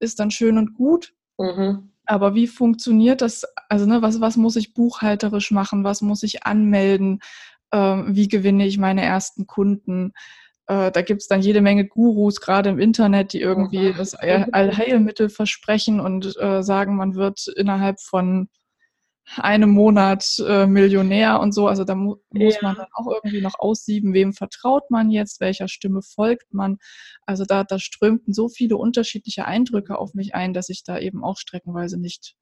ist 0.00 0.18
dann 0.18 0.32
schön 0.32 0.58
und 0.58 0.74
gut. 0.74 1.14
Mhm. 1.38 1.92
Aber 2.04 2.34
wie 2.34 2.48
funktioniert 2.48 3.22
das? 3.22 3.44
Also, 3.68 3.86
ne, 3.86 4.02
was, 4.02 4.20
was 4.20 4.36
muss 4.36 4.56
ich 4.56 4.74
buchhalterisch 4.74 5.52
machen? 5.52 5.84
Was 5.84 6.02
muss 6.02 6.24
ich 6.24 6.44
anmelden? 6.44 7.20
Ähm, 7.72 8.16
wie 8.16 8.26
gewinne 8.26 8.66
ich 8.66 8.76
meine 8.76 9.02
ersten 9.02 9.46
Kunden? 9.46 10.12
Äh, 10.66 10.90
da 10.90 11.00
gibt 11.02 11.22
es 11.22 11.28
dann 11.28 11.42
jede 11.42 11.60
Menge 11.60 11.86
Gurus, 11.86 12.40
gerade 12.40 12.70
im 12.70 12.80
Internet, 12.80 13.34
die 13.34 13.40
irgendwie 13.40 13.92
das 13.96 14.14
Allheilmittel 14.16 15.28
versprechen 15.28 16.00
und 16.00 16.36
äh, 16.40 16.64
sagen, 16.64 16.96
man 16.96 17.14
wird 17.14 17.46
innerhalb 17.46 18.00
von 18.00 18.48
einem 19.36 19.70
Monat 19.70 20.36
äh, 20.46 20.66
Millionär 20.66 21.40
und 21.40 21.52
so. 21.52 21.66
Also 21.66 21.84
da 21.84 21.94
mu 21.94 22.16
ja. 22.32 22.44
muss 22.44 22.62
man 22.62 22.76
dann 22.76 22.86
auch 22.92 23.06
irgendwie 23.06 23.40
noch 23.40 23.58
aussieben, 23.58 24.12
wem 24.12 24.32
vertraut 24.32 24.90
man 24.90 25.10
jetzt, 25.10 25.40
welcher 25.40 25.68
Stimme 25.68 26.02
folgt 26.02 26.52
man. 26.52 26.78
Also 27.26 27.44
da, 27.44 27.64
da 27.64 27.78
strömten 27.78 28.34
so 28.34 28.48
viele 28.48 28.76
unterschiedliche 28.76 29.46
Eindrücke 29.46 29.98
auf 29.98 30.14
mich 30.14 30.34
ein, 30.34 30.52
dass 30.52 30.68
ich 30.68 30.84
da 30.84 30.98
eben 30.98 31.24
auch 31.24 31.38
streckenweise 31.38 31.98
nicht 31.98 32.36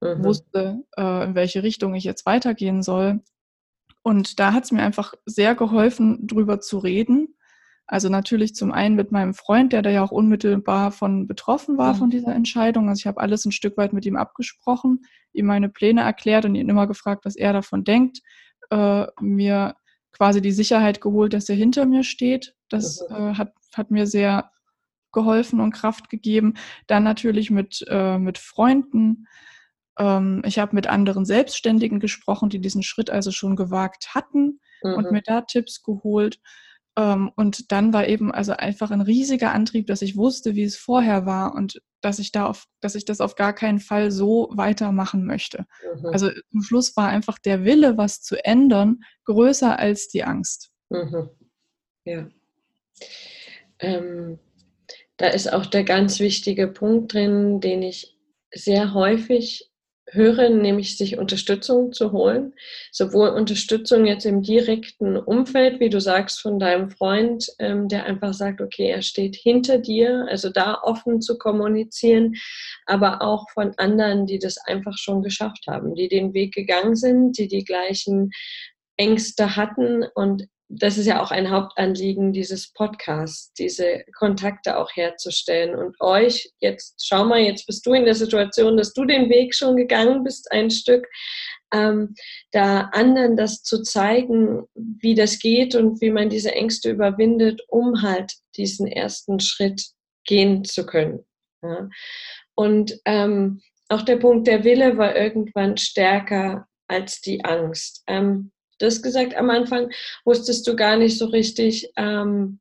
mhm. 0.00 0.24
wusste, 0.24 0.82
äh, 0.96 1.24
in 1.24 1.34
welche 1.34 1.62
Richtung 1.62 1.94
ich 1.94 2.04
jetzt 2.04 2.26
weitergehen 2.26 2.82
soll. 2.82 3.22
Und 4.02 4.38
da 4.38 4.52
hat 4.52 4.64
es 4.64 4.72
mir 4.72 4.82
einfach 4.82 5.14
sehr 5.24 5.54
geholfen, 5.54 6.26
drüber 6.26 6.60
zu 6.60 6.78
reden 6.78 7.35
also 7.86 8.08
natürlich 8.08 8.54
zum 8.54 8.72
einen 8.72 8.96
mit 8.96 9.12
meinem 9.12 9.32
Freund, 9.32 9.72
der 9.72 9.82
da 9.82 9.90
ja 9.90 10.02
auch 10.02 10.10
unmittelbar 10.10 10.90
von 10.90 11.26
betroffen 11.26 11.78
war 11.78 11.94
mhm. 11.94 11.98
von 11.98 12.10
dieser 12.10 12.34
Entscheidung. 12.34 12.88
Also 12.88 13.00
ich 13.00 13.06
habe 13.06 13.20
alles 13.20 13.44
ein 13.44 13.52
Stück 13.52 13.76
weit 13.76 13.92
mit 13.92 14.04
ihm 14.06 14.16
abgesprochen, 14.16 15.04
ihm 15.32 15.46
meine 15.46 15.68
Pläne 15.68 16.00
erklärt 16.00 16.44
und 16.44 16.56
ihn 16.56 16.68
immer 16.68 16.88
gefragt, 16.88 17.24
was 17.24 17.36
er 17.36 17.52
davon 17.52 17.84
denkt. 17.84 18.22
Äh, 18.70 19.06
mir 19.20 19.76
quasi 20.12 20.40
die 20.40 20.52
Sicherheit 20.52 21.00
geholt, 21.00 21.32
dass 21.32 21.48
er 21.48 21.56
hinter 21.56 21.86
mir 21.86 22.02
steht. 22.02 22.54
Das 22.68 23.02
äh, 23.08 23.34
hat, 23.34 23.52
hat 23.76 23.90
mir 23.90 24.06
sehr 24.06 24.50
geholfen 25.12 25.60
und 25.60 25.72
Kraft 25.72 26.10
gegeben. 26.10 26.54
Dann 26.88 27.04
natürlich 27.04 27.50
mit, 27.50 27.84
äh, 27.88 28.18
mit 28.18 28.38
Freunden. 28.38 29.28
Ähm, 29.96 30.42
ich 30.44 30.58
habe 30.58 30.74
mit 30.74 30.88
anderen 30.88 31.24
Selbstständigen 31.24 32.00
gesprochen, 32.00 32.48
die 32.48 32.60
diesen 32.60 32.82
Schritt 32.82 33.10
also 33.10 33.30
schon 33.30 33.54
gewagt 33.54 34.14
hatten 34.14 34.60
mhm. 34.82 34.94
und 34.94 35.12
mir 35.12 35.22
da 35.22 35.42
Tipps 35.42 35.82
geholt. 35.84 36.40
Ähm, 36.96 37.30
und 37.36 37.72
dann 37.72 37.92
war 37.92 38.08
eben 38.08 38.32
also 38.32 38.52
einfach 38.52 38.90
ein 38.90 39.02
riesiger 39.02 39.52
Antrieb, 39.52 39.86
dass 39.86 40.02
ich 40.02 40.16
wusste, 40.16 40.54
wie 40.54 40.64
es 40.64 40.76
vorher 40.76 41.26
war 41.26 41.54
und 41.54 41.80
dass 42.00 42.18
ich 42.18 42.32
da 42.32 42.46
auf, 42.46 42.66
dass 42.80 42.94
ich 42.94 43.04
das 43.04 43.20
auf 43.20 43.34
gar 43.34 43.52
keinen 43.52 43.80
Fall 43.80 44.10
so 44.10 44.48
weitermachen 44.52 45.26
möchte. 45.26 45.66
Mhm. 45.96 46.06
Also 46.06 46.30
zum 46.50 46.62
Schluss 46.62 46.96
war 46.96 47.08
einfach 47.08 47.38
der 47.38 47.64
Wille, 47.64 47.98
was 47.98 48.22
zu 48.22 48.42
ändern, 48.44 49.00
größer 49.24 49.78
als 49.78 50.08
die 50.08 50.24
Angst. 50.24 50.70
Mhm. 50.88 51.28
Ja. 52.04 52.28
Ähm, 53.78 54.38
da 55.16 55.28
ist 55.28 55.52
auch 55.52 55.66
der 55.66 55.84
ganz 55.84 56.20
wichtige 56.20 56.68
Punkt 56.68 57.12
drin, 57.12 57.60
den 57.60 57.82
ich 57.82 58.16
sehr 58.52 58.94
häufig 58.94 59.70
hören, 60.10 60.62
nämlich 60.62 60.96
sich 60.96 61.18
Unterstützung 61.18 61.92
zu 61.92 62.12
holen. 62.12 62.54
Sowohl 62.92 63.30
Unterstützung 63.30 64.06
jetzt 64.06 64.24
im 64.24 64.42
direkten 64.42 65.16
Umfeld, 65.16 65.80
wie 65.80 65.90
du 65.90 66.00
sagst, 66.00 66.40
von 66.40 66.58
deinem 66.58 66.90
Freund, 66.90 67.46
ähm, 67.58 67.88
der 67.88 68.04
einfach 68.04 68.32
sagt, 68.32 68.60
okay, 68.60 68.88
er 68.88 69.02
steht 69.02 69.36
hinter 69.36 69.78
dir, 69.78 70.26
also 70.28 70.50
da 70.50 70.78
offen 70.82 71.20
zu 71.20 71.38
kommunizieren, 71.38 72.34
aber 72.86 73.22
auch 73.22 73.50
von 73.50 73.72
anderen, 73.76 74.26
die 74.26 74.38
das 74.38 74.58
einfach 74.58 74.96
schon 74.96 75.22
geschafft 75.22 75.66
haben, 75.66 75.94
die 75.94 76.08
den 76.08 76.34
Weg 76.34 76.54
gegangen 76.54 76.94
sind, 76.94 77.36
die 77.38 77.48
die 77.48 77.64
gleichen 77.64 78.30
Ängste 78.96 79.56
hatten 79.56 80.04
und 80.14 80.46
das 80.68 80.98
ist 80.98 81.06
ja 81.06 81.22
auch 81.22 81.30
ein 81.30 81.50
Hauptanliegen 81.50 82.32
dieses 82.32 82.72
Podcasts, 82.72 83.52
diese 83.54 84.04
Kontakte 84.16 84.76
auch 84.76 84.90
herzustellen 84.94 85.76
und 85.76 86.00
euch 86.00 86.52
jetzt, 86.60 87.06
schau 87.06 87.24
mal, 87.24 87.40
jetzt 87.40 87.66
bist 87.66 87.86
du 87.86 87.92
in 87.92 88.04
der 88.04 88.14
Situation, 88.14 88.76
dass 88.76 88.92
du 88.92 89.04
den 89.04 89.28
Weg 89.30 89.54
schon 89.54 89.76
gegangen 89.76 90.24
bist, 90.24 90.50
ein 90.50 90.70
Stück, 90.70 91.06
ähm, 91.72 92.14
da 92.50 92.90
anderen 92.92 93.36
das 93.36 93.62
zu 93.62 93.82
zeigen, 93.82 94.64
wie 94.74 95.14
das 95.14 95.38
geht 95.38 95.74
und 95.74 96.00
wie 96.00 96.10
man 96.10 96.30
diese 96.30 96.52
Ängste 96.52 96.90
überwindet, 96.90 97.62
um 97.68 98.02
halt 98.02 98.32
diesen 98.56 98.86
ersten 98.86 99.38
Schritt 99.38 99.82
gehen 100.24 100.64
zu 100.64 100.84
können. 100.84 101.24
Ja. 101.62 101.88
Und 102.54 102.98
ähm, 103.04 103.60
auch 103.88 104.02
der 104.02 104.16
Punkt 104.16 104.48
der 104.48 104.64
Wille 104.64 104.98
war 104.98 105.14
irgendwann 105.14 105.76
stärker 105.76 106.66
als 106.88 107.20
die 107.20 107.44
Angst. 107.44 108.02
Ähm, 108.06 108.50
Du 108.78 108.86
hast 108.86 109.02
gesagt, 109.02 109.34
am 109.34 109.50
Anfang 109.50 109.90
wusstest 110.24 110.66
du 110.66 110.76
gar 110.76 110.96
nicht 110.96 111.18
so 111.18 111.26
richtig, 111.26 111.90
ähm, 111.96 112.60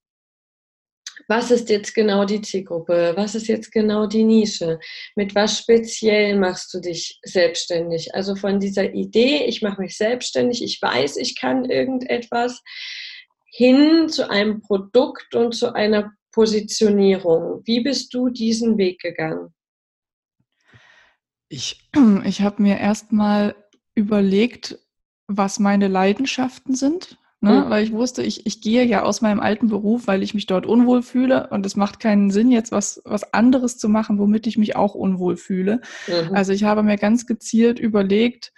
was 1.28 1.52
ist 1.52 1.70
jetzt 1.70 1.94
genau 1.94 2.26
die 2.26 2.42
Zielgruppe, 2.42 3.14
was 3.16 3.36
ist 3.36 3.48
jetzt 3.48 3.72
genau 3.72 4.06
die 4.06 4.24
Nische, 4.24 4.80
mit 5.16 5.34
was 5.34 5.60
speziell 5.60 6.38
machst 6.38 6.74
du 6.74 6.80
dich 6.80 7.20
selbstständig. 7.24 8.14
Also 8.14 8.36
von 8.36 8.60
dieser 8.60 8.94
Idee, 8.94 9.46
ich 9.46 9.62
mache 9.62 9.82
mich 9.82 9.98
selbstständig, 9.98 10.64
ich 10.64 10.82
weiß, 10.82 11.18
ich 11.18 11.40
kann 11.40 11.66
irgendetwas, 11.66 12.62
hin 13.52 14.10
zu 14.10 14.30
einem 14.30 14.62
Produkt 14.62 15.34
und 15.34 15.54
zu 15.54 15.74
einer 15.74 16.12
Positionierung. 16.32 17.62
Wie 17.64 17.80
bist 17.80 18.14
du 18.14 18.30
diesen 18.30 18.78
Weg 18.78 19.00
gegangen? 19.00 19.54
Ich, 21.48 21.90
ich 22.26 22.42
habe 22.42 22.62
mir 22.62 22.78
erstmal 22.78 23.56
überlegt, 23.96 24.78
was 25.28 25.60
meine 25.60 25.88
Leidenschaften 25.88 26.76
sind. 26.76 27.18
Ne? 27.42 27.64
Mhm. 27.66 27.70
Weil 27.70 27.84
ich 27.84 27.92
wusste, 27.92 28.24
ich, 28.24 28.46
ich 28.46 28.62
gehe 28.62 28.86
ja 28.86 29.04
aus 29.04 29.22
meinem 29.22 29.40
alten 29.40 29.68
Beruf, 29.68 30.08
weil 30.08 30.24
ich 30.24 30.34
mich 30.34 30.48
dort 30.48 30.66
unwohl 30.66 31.04
fühle 31.04 31.48
und 31.52 31.66
es 31.66 31.76
macht 31.76 32.00
keinen 32.00 32.32
Sinn, 32.32 32.52
jetzt 32.52 32.72
was, 32.72 33.02
was 33.06 33.34
anderes 33.34 33.78
zu 33.78 33.90
machen, 33.90 34.18
womit 34.18 34.48
ich 34.48 34.58
mich 34.58 34.76
auch 34.76 34.96
unwohl 34.96 35.38
fühle. 35.38 35.82
Mhm. 36.08 36.34
Also 36.34 36.54
ich 36.54 36.64
habe 36.64 36.82
mir 36.82 36.98
ganz 36.98 37.28
gezielt 37.28 37.78
überlegt, 37.78 38.52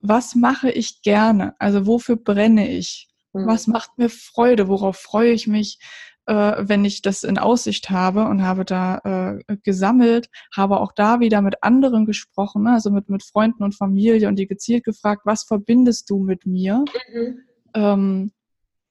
was 0.00 0.34
mache 0.34 0.70
ich 0.70 1.02
gerne? 1.02 1.54
Also 1.58 1.86
wofür 1.86 2.16
brenne 2.16 2.70
ich? 2.70 3.08
Mhm. 3.32 3.46
Was 3.46 3.66
macht 3.66 3.98
mir 3.98 4.08
Freude? 4.08 4.68
Worauf 4.68 4.98
freue 4.98 5.32
ich 5.32 5.46
mich? 5.46 5.78
Äh, 6.26 6.56
wenn 6.58 6.84
ich 6.84 7.02
das 7.02 7.24
in 7.24 7.38
Aussicht 7.38 7.90
habe 7.90 8.24
und 8.26 8.42
habe 8.42 8.64
da 8.64 9.38
äh, 9.48 9.56
gesammelt, 9.62 10.28
habe 10.54 10.80
auch 10.80 10.92
da 10.92 11.20
wieder 11.20 11.42
mit 11.42 11.62
anderen 11.62 12.06
gesprochen, 12.06 12.64
ne? 12.64 12.72
also 12.72 12.90
mit, 12.90 13.08
mit 13.08 13.24
Freunden 13.24 13.62
und 13.64 13.74
Familie 13.74 14.28
und 14.28 14.36
die 14.36 14.46
gezielt 14.46 14.84
gefragt, 14.84 15.22
was 15.24 15.44
verbindest 15.44 16.08
du 16.10 16.18
mit 16.18 16.46
mir? 16.46 16.84
Mhm. 17.12 17.38
Ähm, 17.74 18.32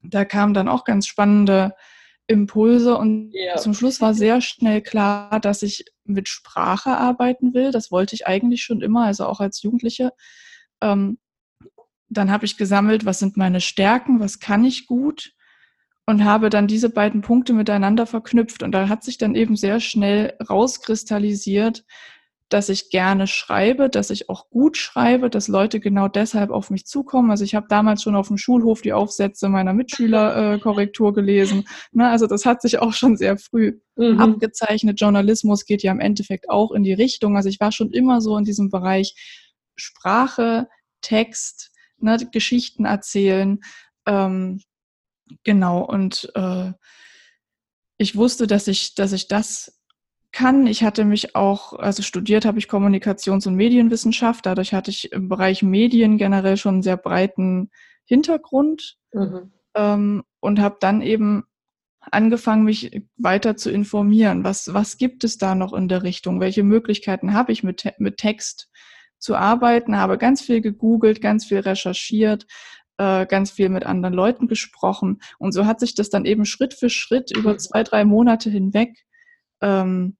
da 0.04 0.26
kamen 0.26 0.54
dann 0.54 0.68
auch 0.68 0.84
ganz 0.84 1.08
spannende 1.08 1.74
Impulse 2.28 2.98
und 2.98 3.32
ja. 3.34 3.58
zum 3.58 3.74
Schluss 3.74 4.02
war 4.02 4.14
sehr 4.14 4.42
schnell 4.42 4.82
klar, 4.82 5.40
dass 5.40 5.64
ich 5.64 5.86
mit 6.04 6.28
Sprache 6.28 6.98
arbeiten 6.98 7.54
will. 7.54 7.72
Das 7.72 7.92
wollte 7.92 8.16
ich 8.16 8.28
eigentlich 8.28 8.64
schon 8.64 8.82
immer, 8.82 9.06
also 9.06 9.26
auch 9.26 9.40
als 9.40 9.62
Jugendliche. 9.62 10.12
Ähm, 10.82 11.20
dann 12.10 12.32
habe 12.32 12.46
ich 12.46 12.58
gesammelt, 12.58 13.06
was 13.06 13.20
sind 13.20 13.38
meine 13.38 13.62
Stärken, 13.62 14.20
was 14.20 14.40
kann 14.40 14.66
ich 14.66 14.86
gut 14.86 15.34
und 16.12 16.26
habe 16.26 16.50
dann 16.50 16.68
diese 16.68 16.90
beiden 16.90 17.22
Punkte 17.22 17.54
miteinander 17.54 18.06
verknüpft. 18.06 18.64
Und 18.64 18.74
da 18.74 18.90
hat 18.90 19.02
sich 19.02 19.18
dann 19.18 19.34
eben 19.34 19.56
sehr 19.56 19.80
schnell 19.80 20.34
rauskristallisiert, 20.50 21.86
dass 22.50 22.68
ich 22.68 22.90
gerne 22.90 23.28
schreibe, 23.28 23.90
dass 23.90 24.10
ich 24.10 24.28
auch 24.28 24.50
gut 24.50 24.76
schreibe, 24.76 25.30
dass 25.30 25.48
Leute 25.48 25.80
genau 25.80 26.10
deshalb 26.10 26.52
auf 26.52 26.70
mich 26.70 26.86
zukommen. 26.86 27.32
Also 27.32 27.46
ich 27.46 27.56
habe 27.56 27.68
damals 27.70 28.04
schon 28.04 28.18
auf 28.18 28.28
dem 28.28 28.38
Schulhof 28.38 28.82
die 28.82 28.92
Aufsätze 28.92 29.48
meiner 29.48 29.74
Mitschüler 29.74 30.56
äh, 30.56 30.60
Korrektur 30.60 31.14
gelesen. 31.14 31.64
Ne, 31.94 32.10
also 32.10 32.28
das 32.28 32.46
hat 32.46 32.62
sich 32.62 32.80
auch 32.80 32.92
schon 32.92 33.16
sehr 33.16 33.38
früh 33.38 33.80
mhm. 33.96 34.20
abgezeichnet. 34.20 35.00
Journalismus 35.00 35.64
geht 35.64 35.82
ja 35.82 35.94
im 35.94 36.02
Endeffekt 36.02 36.50
auch 36.50 36.74
in 36.74 36.84
die 36.84 36.92
Richtung. 36.92 37.38
Also 37.38 37.48
ich 37.48 37.62
war 37.62 37.72
schon 37.72 37.92
immer 37.92 38.20
so 38.20 38.38
in 38.38 38.44
diesem 38.44 38.70
Bereich 38.70 39.16
Sprache, 39.78 40.68
Text, 41.00 41.72
ne, 42.00 42.18
Geschichten 42.34 42.84
erzählen. 42.84 43.62
Ähm, 44.06 44.60
Genau, 45.44 45.84
und 45.84 46.32
äh, 46.36 46.72
ich 47.98 48.16
wusste, 48.16 48.48
dass 48.48 48.68
ich, 48.68 48.96
dass 48.96 49.14
ich 49.14 49.28
das 49.28 49.82
kann. 50.32 50.66
Ich 50.68 50.84
hatte 50.84 51.06
mich 51.06 51.36
auch, 51.36 51.74
also 51.74 52.02
studiert 52.04 52.46
habe 52.46 52.60
ich 52.60 52.68
Kommunikations- 52.70 53.48
und 53.48 53.56
Medienwissenschaft. 53.56 54.46
Dadurch 54.46 54.74
hatte 54.74 54.92
ich 54.92 55.12
im 55.12 55.30
Bereich 55.30 55.62
Medien 55.62 56.18
generell 56.18 56.58
schon 56.58 56.76
einen 56.76 56.84
sehr 56.84 56.98
breiten 56.98 57.70
Hintergrund 58.06 58.98
mhm. 59.14 59.52
ähm, 59.76 60.24
und 60.40 60.60
habe 60.60 60.78
dann 60.80 61.02
eben 61.02 61.44
angefangen, 62.00 62.64
mich 62.64 63.04
weiter 63.18 63.58
zu 63.58 63.70
informieren. 63.70 64.44
Was, 64.44 64.74
was 64.74 64.98
gibt 64.98 65.24
es 65.24 65.38
da 65.38 65.54
noch 65.54 65.74
in 65.74 65.88
der 65.88 66.04
Richtung? 66.04 66.40
Welche 66.40 66.64
Möglichkeiten 66.64 67.34
habe 67.34 67.52
ich 67.52 67.64
mit, 67.64 67.94
mit 68.00 68.18
Text 68.18 68.70
zu 69.20 69.36
arbeiten? 69.36 69.98
Habe 69.98 70.18
ganz 70.18 70.42
viel 70.42 70.62
gegoogelt, 70.62 71.22
ganz 71.22 71.46
viel 71.46 71.60
recherchiert, 71.60 72.48
äh, 73.02 73.26
ganz 73.26 73.50
viel 73.50 73.70
mit 73.70 73.84
anderen 73.84 74.14
Leuten 74.14 74.48
gesprochen. 74.48 75.22
Und 75.40 75.54
so 75.54 75.66
hat 75.66 75.80
sich 75.80 75.96
das 75.96 76.12
dann 76.12 76.26
eben 76.26 76.46
Schritt 76.46 76.76
für 76.76 76.90
Schritt 76.90 77.36
über 77.36 77.58
zwei, 77.58 77.82
drei 77.82 78.06
Monate 78.06 78.52
hinweg 78.52 78.96
ähm, 79.62 80.18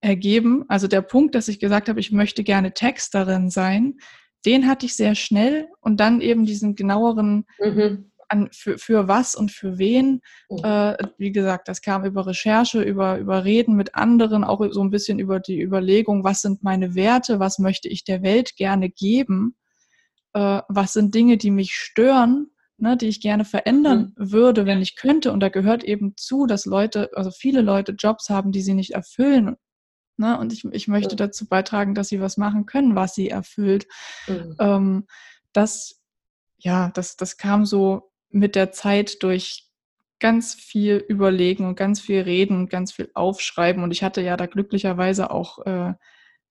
ergeben. 0.00 0.64
Also 0.68 0.86
der 0.86 1.02
Punkt, 1.02 1.34
dass 1.34 1.48
ich 1.48 1.58
gesagt 1.58 1.88
habe, 1.88 1.98
ich 1.98 2.12
möchte 2.12 2.44
gerne 2.44 2.72
Texterin 2.72 3.50
sein, 3.50 3.96
den 4.44 4.68
hatte 4.68 4.86
ich 4.86 4.94
sehr 4.94 5.16
schnell 5.16 5.66
und 5.80 5.98
dann 5.98 6.20
eben 6.20 6.46
diesen 6.46 6.76
genaueren 6.76 7.44
mhm. 7.58 8.12
an, 8.28 8.50
für, 8.52 8.78
für 8.78 9.08
was 9.08 9.34
und 9.34 9.50
für 9.50 9.76
wen. 9.78 10.20
Mhm. 10.48 10.58
Äh, 10.62 10.96
wie 11.18 11.32
gesagt, 11.32 11.66
das 11.66 11.80
kam 11.80 12.04
über 12.04 12.24
Recherche, 12.24 12.82
über, 12.82 13.18
über 13.18 13.44
Reden 13.44 13.74
mit 13.74 13.96
anderen, 13.96 14.44
auch 14.44 14.64
so 14.70 14.80
ein 14.80 14.90
bisschen 14.90 15.18
über 15.18 15.40
die 15.40 15.60
Überlegung, 15.60 16.22
was 16.22 16.42
sind 16.42 16.62
meine 16.62 16.94
Werte, 16.94 17.40
was 17.40 17.58
möchte 17.58 17.88
ich 17.88 18.04
der 18.04 18.22
Welt 18.22 18.54
gerne 18.54 18.90
geben, 18.90 19.56
äh, 20.36 20.62
was 20.68 20.92
sind 20.92 21.14
Dinge, 21.14 21.38
die 21.38 21.50
mich 21.50 21.74
stören, 21.74 22.50
ne, 22.76 22.98
die 22.98 23.08
ich 23.08 23.22
gerne 23.22 23.46
verändern 23.46 24.12
mhm. 24.16 24.32
würde, 24.32 24.66
wenn 24.66 24.82
ich 24.82 24.94
könnte. 24.94 25.32
Und 25.32 25.40
da 25.40 25.48
gehört 25.48 25.82
eben 25.82 26.14
zu, 26.16 26.46
dass 26.46 26.66
Leute, 26.66 27.10
also 27.14 27.30
viele 27.30 27.62
Leute 27.62 27.92
Jobs 27.92 28.28
haben, 28.28 28.52
die 28.52 28.60
sie 28.60 28.74
nicht 28.74 28.92
erfüllen. 28.92 29.56
Ne? 30.18 30.38
Und 30.38 30.52
ich, 30.52 30.64
ich 30.66 30.88
möchte 30.88 31.14
mhm. 31.14 31.18
dazu 31.18 31.48
beitragen, 31.48 31.94
dass 31.94 32.08
sie 32.08 32.20
was 32.20 32.36
machen 32.36 32.66
können, 32.66 32.94
was 32.94 33.14
sie 33.14 33.30
erfüllt. 33.30 33.86
Mhm. 34.28 34.56
Ähm, 34.58 35.06
das, 35.54 36.02
ja, 36.58 36.90
das, 36.90 37.16
das 37.16 37.38
kam 37.38 37.64
so 37.64 38.12
mit 38.28 38.56
der 38.56 38.72
Zeit 38.72 39.22
durch 39.22 39.70
ganz 40.20 40.54
viel 40.54 40.96
Überlegen 40.96 41.66
und 41.66 41.76
ganz 41.76 42.00
viel 42.00 42.20
Reden 42.20 42.58
und 42.58 42.70
ganz 42.70 42.92
viel 42.92 43.10
Aufschreiben. 43.14 43.82
Und 43.82 43.90
ich 43.90 44.02
hatte 44.02 44.20
ja 44.20 44.36
da 44.36 44.44
glücklicherweise 44.44 45.30
auch 45.30 45.64
äh, 45.64 45.94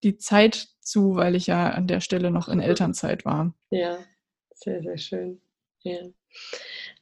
die 0.04 0.18
Zeit 0.18 0.68
zu, 0.82 1.16
weil 1.16 1.36
ich 1.36 1.48
ja 1.48 1.70
an 1.72 1.88
der 1.88 2.00
Stelle 2.00 2.32
noch 2.32 2.48
in 2.48 2.60
Elternzeit 2.60 3.26
war. 3.26 3.54
Ja, 3.72 3.98
sehr, 4.54 4.82
sehr 4.82 4.98
schön. 4.98 5.42
Ja. 5.84 6.00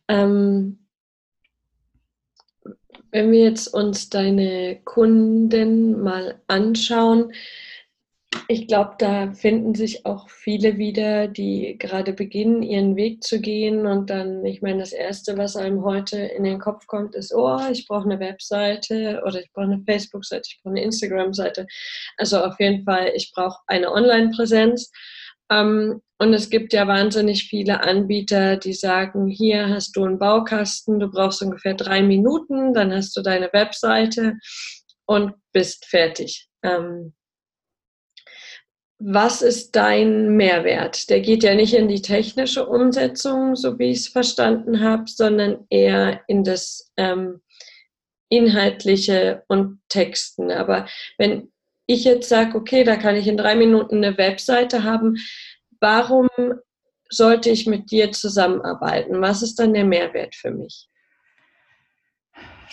Ähm, 0.08 0.80
wenn 3.12 3.32
wir 3.32 3.44
jetzt 3.44 3.68
uns 3.68 4.10
deine 4.10 4.82
Kunden 4.84 6.02
mal 6.02 6.42
anschauen, 6.48 7.32
ich 8.48 8.68
glaube, 8.68 8.96
da 8.98 9.32
finden 9.34 9.76
sich 9.76 10.06
auch 10.06 10.30
viele 10.30 10.78
wieder, 10.78 11.28
die 11.28 11.78
gerade 11.78 12.14
beginnen, 12.14 12.62
ihren 12.62 12.96
Weg 12.96 13.24
zu 13.24 13.40
gehen. 13.40 13.86
Und 13.86 14.10
dann, 14.10 14.46
ich 14.46 14.62
meine, 14.62 14.80
das 14.80 14.92
Erste, 14.92 15.38
was 15.38 15.56
einem 15.56 15.84
heute 15.84 16.18
in 16.18 16.44
den 16.44 16.60
Kopf 16.60 16.88
kommt, 16.88 17.16
ist, 17.16 17.34
oh, 17.34 17.60
ich 17.72 17.88
brauche 17.88 18.06
eine 18.06 18.20
Webseite 18.20 19.22
oder 19.26 19.40
ich 19.40 19.52
brauche 19.54 19.66
eine 19.66 19.84
Facebook-Seite, 19.86 20.44
ich 20.48 20.60
brauche 20.62 20.76
eine 20.76 20.84
Instagram-Seite. 20.84 21.68
Also 22.18 22.44
auf 22.44 22.60
jeden 22.60 22.84
Fall, 22.84 23.12
ich 23.16 23.32
brauche 23.34 23.60
eine 23.68 23.92
Online-Präsenz. 23.92 24.92
Ähm, 25.50 26.02
und 26.20 26.34
es 26.34 26.50
gibt 26.50 26.74
ja 26.74 26.88
wahnsinnig 26.88 27.46
viele 27.46 27.84
Anbieter, 27.84 28.58
die 28.58 28.74
sagen, 28.74 29.28
hier 29.28 29.70
hast 29.70 29.96
du 29.96 30.04
einen 30.06 30.20
Baukasten, 30.20 31.00
du 31.00 31.10
brauchst 31.10 31.42
ungefähr 31.42 31.74
drei 31.74 32.02
Minuten, 32.02 32.74
dann 32.74 32.94
hast 32.94 33.16
du 33.16 33.22
deine 33.22 33.52
Webseite 33.52 34.38
und 35.06 35.34
bist 35.52 35.86
fertig. 35.86 36.48
Ähm, 36.64 37.14
was 39.06 39.42
ist 39.42 39.76
dein 39.76 40.38
Mehrwert? 40.38 41.10
Der 41.10 41.20
geht 41.20 41.44
ja 41.44 41.56
nicht 41.56 41.74
in 41.74 41.90
die 41.90 42.02
technische 42.02 42.66
Umsetzung, 42.66 43.56
so 43.56 43.78
wie 43.78 43.92
ich 43.92 44.00
es 44.00 44.08
verstanden 44.08 44.80
habe, 44.80 45.04
sondern 45.08 45.66
eher 45.70 46.22
in 46.28 46.44
das 46.44 46.92
ähm, 46.96 47.42
Inhaltliche 48.30 49.44
und 49.50 49.82
Texten. 49.90 50.52
Aber 50.52 50.88
wenn 51.18 51.52
ich 51.86 52.06
jetzt 52.06 52.30
sage, 52.30 52.58
okay, 52.58 52.86
da 52.86 52.96
kann 52.96 53.18
ich 53.18 53.28
in 53.28 53.36
drei 53.36 53.56
Minuten 53.56 53.98
eine 53.98 54.18
Webseite 54.18 54.84
haben, 54.84 55.18
warum 55.82 56.30
sollte 57.10 57.50
ich 57.50 57.68
mit 57.68 57.92
dir 57.92 58.12
zusammenarbeiten? 58.12 59.22
Was 59.22 59.42
ist 59.42 59.60
dann 59.60 59.74
der 59.74 59.86
Mehrwert 59.86 60.34
für 60.34 60.52
mich? 60.52 60.88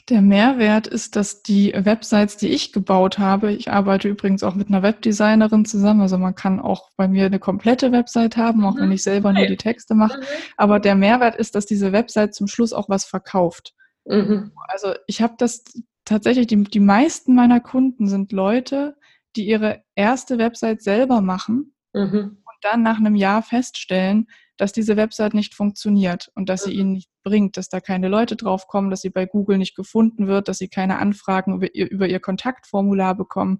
Der 0.08 0.22
Mehrwert 0.22 0.86
ist, 0.86 1.14
dass 1.16 1.42
die 1.42 1.72
Websites, 1.76 2.36
die 2.36 2.48
ich 2.48 2.72
gebaut 2.72 3.18
habe, 3.18 3.52
ich 3.52 3.70
arbeite 3.70 4.08
übrigens 4.08 4.42
auch 4.42 4.54
mit 4.54 4.68
einer 4.68 4.82
Webdesignerin 4.82 5.64
zusammen, 5.64 6.00
also 6.00 6.18
man 6.18 6.34
kann 6.34 6.58
auch 6.58 6.90
bei 6.96 7.06
mir 7.06 7.26
eine 7.26 7.38
komplette 7.38 7.92
Website 7.92 8.36
haben, 8.36 8.64
auch 8.64 8.74
mhm. 8.74 8.80
wenn 8.80 8.92
ich 8.92 9.02
selber 9.02 9.32
nur 9.32 9.46
die 9.46 9.56
Texte 9.56 9.94
mache. 9.94 10.18
Mhm. 10.18 10.24
Aber 10.56 10.80
der 10.80 10.94
Mehrwert 10.94 11.36
ist, 11.36 11.54
dass 11.54 11.66
diese 11.66 11.92
Website 11.92 12.34
zum 12.34 12.48
Schluss 12.48 12.72
auch 12.72 12.88
was 12.88 13.04
verkauft. 13.04 13.74
Mhm. 14.04 14.52
Also 14.68 14.94
ich 15.06 15.22
habe 15.22 15.34
das 15.38 15.64
tatsächlich, 16.04 16.46
die, 16.46 16.64
die 16.64 16.80
meisten 16.80 17.34
meiner 17.34 17.60
Kunden 17.60 18.08
sind 18.08 18.32
Leute, 18.32 18.96
die 19.36 19.46
ihre 19.46 19.82
erste 19.94 20.38
Website 20.38 20.82
selber 20.82 21.20
machen 21.20 21.74
mhm. 21.92 22.38
Dann 22.60 22.82
nach 22.82 22.98
einem 22.98 23.14
Jahr 23.14 23.42
feststellen, 23.42 24.26
dass 24.56 24.72
diese 24.72 24.96
Website 24.96 25.34
nicht 25.34 25.54
funktioniert 25.54 26.30
und 26.34 26.48
dass 26.48 26.64
sie 26.64 26.74
mhm. 26.74 26.80
ihnen 26.80 26.92
nicht 26.92 27.10
bringt, 27.22 27.56
dass 27.56 27.68
da 27.68 27.80
keine 27.80 28.08
Leute 28.08 28.36
draufkommen, 28.36 28.90
dass 28.90 29.00
sie 29.00 29.10
bei 29.10 29.26
Google 29.26 29.58
nicht 29.58 29.74
gefunden 29.74 30.26
wird, 30.26 30.48
dass 30.48 30.58
sie 30.58 30.68
keine 30.68 30.98
Anfragen 30.98 31.54
über 31.54 31.74
ihr, 31.74 31.90
über 31.90 32.08
ihr 32.08 32.20
Kontaktformular 32.20 33.16
bekommen. 33.16 33.58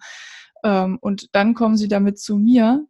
Ähm, 0.62 0.98
und 1.00 1.34
dann 1.34 1.54
kommen 1.54 1.76
sie 1.76 1.88
damit 1.88 2.18
zu 2.18 2.36
mir 2.36 2.86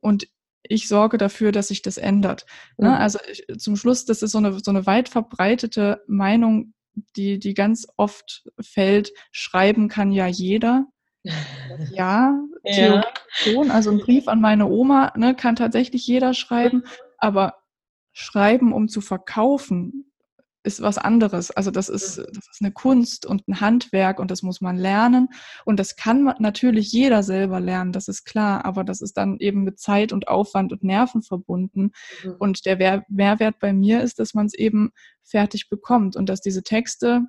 und 0.00 0.26
ich 0.62 0.88
sorge 0.88 1.18
dafür, 1.18 1.52
dass 1.52 1.68
sich 1.68 1.82
das 1.82 1.98
ändert. 1.98 2.46
Ne? 2.78 2.88
Mhm. 2.88 2.94
Also 2.94 3.18
ich, 3.30 3.44
zum 3.58 3.76
Schluss, 3.76 4.06
das 4.06 4.22
ist 4.22 4.32
so 4.32 4.38
eine, 4.38 4.58
so 4.60 4.70
eine 4.70 4.86
weit 4.86 5.08
verbreitete 5.08 6.02
Meinung, 6.06 6.72
die, 7.16 7.38
die 7.38 7.54
ganz 7.54 7.86
oft 7.96 8.48
fällt, 8.60 9.12
schreiben 9.32 9.88
kann 9.88 10.12
ja 10.12 10.26
jeder. 10.26 10.86
Ja, 11.90 12.38
ja. 12.64 13.04
schon. 13.30 13.70
Also 13.70 13.90
ein 13.90 13.98
Brief 13.98 14.28
an 14.28 14.40
meine 14.40 14.66
Oma 14.66 15.12
ne, 15.16 15.34
kann 15.34 15.56
tatsächlich 15.56 16.06
jeder 16.06 16.34
schreiben, 16.34 16.84
aber 17.18 17.54
schreiben, 18.12 18.72
um 18.72 18.88
zu 18.88 19.00
verkaufen, 19.00 20.12
ist 20.64 20.80
was 20.80 20.96
anderes. 20.96 21.50
Also 21.50 21.70
das 21.70 21.88
ist, 21.88 22.18
das 22.18 22.48
ist 22.50 22.60
eine 22.60 22.72
Kunst 22.72 23.26
und 23.26 23.46
ein 23.46 23.60
Handwerk 23.60 24.18
und 24.18 24.30
das 24.30 24.42
muss 24.42 24.62
man 24.62 24.76
lernen. 24.76 25.28
Und 25.64 25.78
das 25.78 25.94
kann 25.94 26.34
natürlich 26.38 26.90
jeder 26.90 27.22
selber 27.22 27.60
lernen, 27.60 27.92
das 27.92 28.08
ist 28.08 28.24
klar, 28.24 28.64
aber 28.64 28.82
das 28.82 29.02
ist 29.02 29.16
dann 29.18 29.38
eben 29.38 29.62
mit 29.62 29.78
Zeit 29.78 30.12
und 30.12 30.26
Aufwand 30.26 30.72
und 30.72 30.82
Nerven 30.82 31.22
verbunden. 31.22 31.92
Mhm. 32.24 32.36
Und 32.38 32.64
der 32.64 33.04
Mehrwert 33.08 33.58
bei 33.58 33.72
mir 33.74 34.02
ist, 34.02 34.18
dass 34.18 34.32
man 34.32 34.46
es 34.46 34.54
eben 34.54 34.90
fertig 35.22 35.68
bekommt 35.68 36.16
und 36.16 36.28
dass 36.30 36.40
diese 36.40 36.62
Texte 36.62 37.26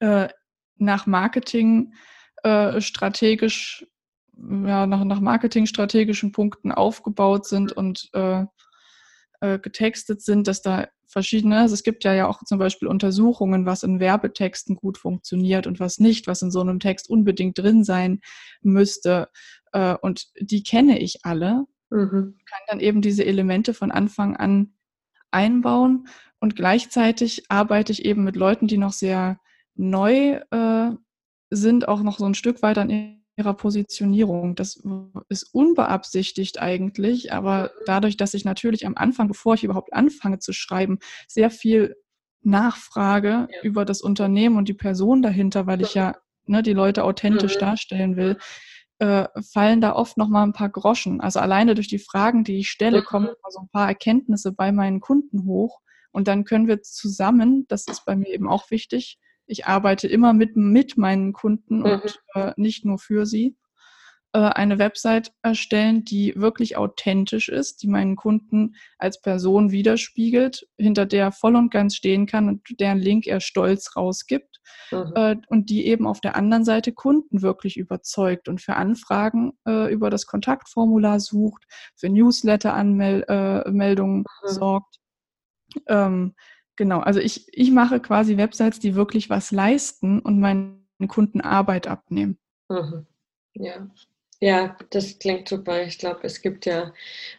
äh, 0.00 0.28
nach 0.76 1.06
Marketing 1.06 1.94
äh, 2.44 2.80
strategisch, 2.80 3.86
ja, 4.36 4.86
nach, 4.86 5.04
nach 5.04 5.20
marketingstrategischen 5.20 6.32
Punkten 6.32 6.72
aufgebaut 6.72 7.46
sind 7.46 7.72
und 7.72 8.10
äh, 8.12 8.44
äh, 9.40 9.58
getextet 9.58 10.22
sind, 10.22 10.46
dass 10.46 10.62
da 10.62 10.88
verschiedene, 11.06 11.58
also 11.58 11.74
es 11.74 11.82
gibt 11.82 12.04
ja 12.04 12.12
ja 12.12 12.28
auch 12.28 12.42
zum 12.44 12.58
Beispiel 12.58 12.88
Untersuchungen, 12.88 13.66
was 13.66 13.82
in 13.82 14.00
Werbetexten 14.00 14.76
gut 14.76 14.98
funktioniert 14.98 15.66
und 15.66 15.80
was 15.80 15.98
nicht, 15.98 16.26
was 16.26 16.42
in 16.42 16.50
so 16.50 16.60
einem 16.60 16.80
Text 16.80 17.08
unbedingt 17.08 17.58
drin 17.58 17.84
sein 17.84 18.20
müsste. 18.62 19.28
Äh, 19.72 19.96
und 20.02 20.26
die 20.38 20.62
kenne 20.62 20.98
ich 20.98 21.24
alle. 21.24 21.64
Mhm. 21.90 22.36
Kann 22.46 22.60
dann 22.68 22.80
eben 22.80 23.00
diese 23.00 23.24
Elemente 23.24 23.74
von 23.74 23.90
Anfang 23.90 24.36
an 24.36 24.74
einbauen 25.30 26.08
und 26.40 26.56
gleichzeitig 26.56 27.44
arbeite 27.48 27.92
ich 27.92 28.04
eben 28.04 28.24
mit 28.24 28.36
Leuten, 28.36 28.66
die 28.66 28.78
noch 28.78 28.92
sehr 28.92 29.38
neu 29.76 30.40
äh, 30.50 30.90
sind 31.56 31.88
auch 31.88 32.02
noch 32.02 32.18
so 32.18 32.24
ein 32.24 32.34
Stück 32.34 32.62
weit 32.62 32.78
an 32.78 33.20
ihrer 33.36 33.54
Positionierung. 33.54 34.54
Das 34.54 34.82
ist 35.28 35.54
unbeabsichtigt 35.54 36.60
eigentlich, 36.60 37.32
aber 37.32 37.72
dadurch, 37.86 38.16
dass 38.16 38.34
ich 38.34 38.44
natürlich 38.44 38.86
am 38.86 38.96
Anfang, 38.96 39.28
bevor 39.28 39.54
ich 39.54 39.64
überhaupt 39.64 39.92
anfange 39.92 40.38
zu 40.38 40.52
schreiben, 40.52 40.98
sehr 41.28 41.50
viel 41.50 41.96
Nachfrage 42.42 43.48
ja. 43.50 43.62
über 43.62 43.84
das 43.84 44.02
Unternehmen 44.02 44.56
und 44.56 44.68
die 44.68 44.74
Person 44.74 45.22
dahinter, 45.22 45.66
weil 45.66 45.80
ich 45.80 45.94
ja 45.94 46.14
ne, 46.46 46.62
die 46.62 46.74
Leute 46.74 47.04
authentisch 47.04 47.56
mhm. 47.56 47.60
darstellen 47.60 48.16
will, 48.16 48.38
äh, 48.98 49.26
fallen 49.52 49.80
da 49.80 49.94
oft 49.94 50.16
noch 50.16 50.28
mal 50.28 50.44
ein 50.44 50.52
paar 50.52 50.68
Groschen. 50.68 51.20
Also 51.20 51.40
alleine 51.40 51.74
durch 51.74 51.88
die 51.88 51.98
Fragen, 51.98 52.44
die 52.44 52.58
ich 52.58 52.70
stelle, 52.70 53.00
mhm. 53.00 53.04
kommen 53.04 53.28
so 53.48 53.60
ein 53.60 53.68
paar 53.68 53.88
Erkenntnisse 53.88 54.52
bei 54.52 54.72
meinen 54.72 55.00
Kunden 55.00 55.46
hoch. 55.46 55.80
Und 56.12 56.28
dann 56.28 56.44
können 56.44 56.68
wir 56.68 56.82
zusammen, 56.82 57.66
das 57.68 57.88
ist 57.88 58.04
bei 58.04 58.14
mir 58.14 58.28
eben 58.28 58.48
auch 58.48 58.70
wichtig, 58.70 59.18
ich 59.46 59.66
arbeite 59.66 60.08
immer 60.08 60.32
mit, 60.32 60.56
mit 60.56 60.96
meinen 60.96 61.32
Kunden 61.32 61.78
mhm. 61.78 61.84
und 61.84 62.20
äh, 62.34 62.52
nicht 62.56 62.84
nur 62.84 62.98
für 62.98 63.26
sie, 63.26 63.56
äh, 64.34 64.40
eine 64.40 64.78
Website 64.80 65.32
erstellen, 65.42 66.04
die 66.04 66.34
wirklich 66.36 66.76
authentisch 66.76 67.48
ist, 67.48 67.82
die 67.82 67.86
meinen 67.86 68.16
Kunden 68.16 68.74
als 68.98 69.20
Person 69.20 69.70
widerspiegelt, 69.70 70.66
hinter 70.76 71.06
der 71.06 71.30
voll 71.30 71.54
und 71.54 71.70
ganz 71.70 71.94
stehen 71.94 72.26
kann 72.26 72.48
und 72.48 72.62
deren 72.80 72.98
Link 72.98 73.28
er 73.28 73.38
stolz 73.40 73.94
rausgibt 73.94 74.60
mhm. 74.90 75.12
äh, 75.14 75.36
und 75.46 75.70
die 75.70 75.86
eben 75.86 76.08
auf 76.08 76.20
der 76.20 76.34
anderen 76.34 76.64
Seite 76.64 76.92
Kunden 76.92 77.42
wirklich 77.42 77.76
überzeugt 77.76 78.48
und 78.48 78.60
für 78.60 78.74
Anfragen 78.74 79.52
äh, 79.68 79.92
über 79.92 80.10
das 80.10 80.26
Kontaktformular 80.26 81.20
sucht, 81.20 81.62
für 81.94 82.08
Newsletter-Anmeldungen 82.08 84.18
äh, 84.18 84.18
mhm. 84.18 84.52
sorgt. 84.52 84.98
Ähm, 85.86 86.34
Genau, 86.76 87.00
also 87.00 87.20
ich, 87.20 87.46
ich 87.52 87.70
mache 87.70 88.00
quasi 88.00 88.36
Websites, 88.36 88.80
die 88.80 88.94
wirklich 88.94 89.30
was 89.30 89.52
leisten 89.52 90.20
und 90.20 90.40
meinen 90.40 90.86
Kunden 91.08 91.40
Arbeit 91.40 91.86
abnehmen. 91.86 92.38
Mhm. 92.68 93.06
Ja. 93.54 93.88
Ja, 94.40 94.76
das 94.90 95.18
klingt 95.18 95.48
super. 95.48 95.84
Ich 95.84 95.98
glaube, 95.98 96.20
es 96.24 96.42
gibt 96.42 96.66
ja 96.66 96.92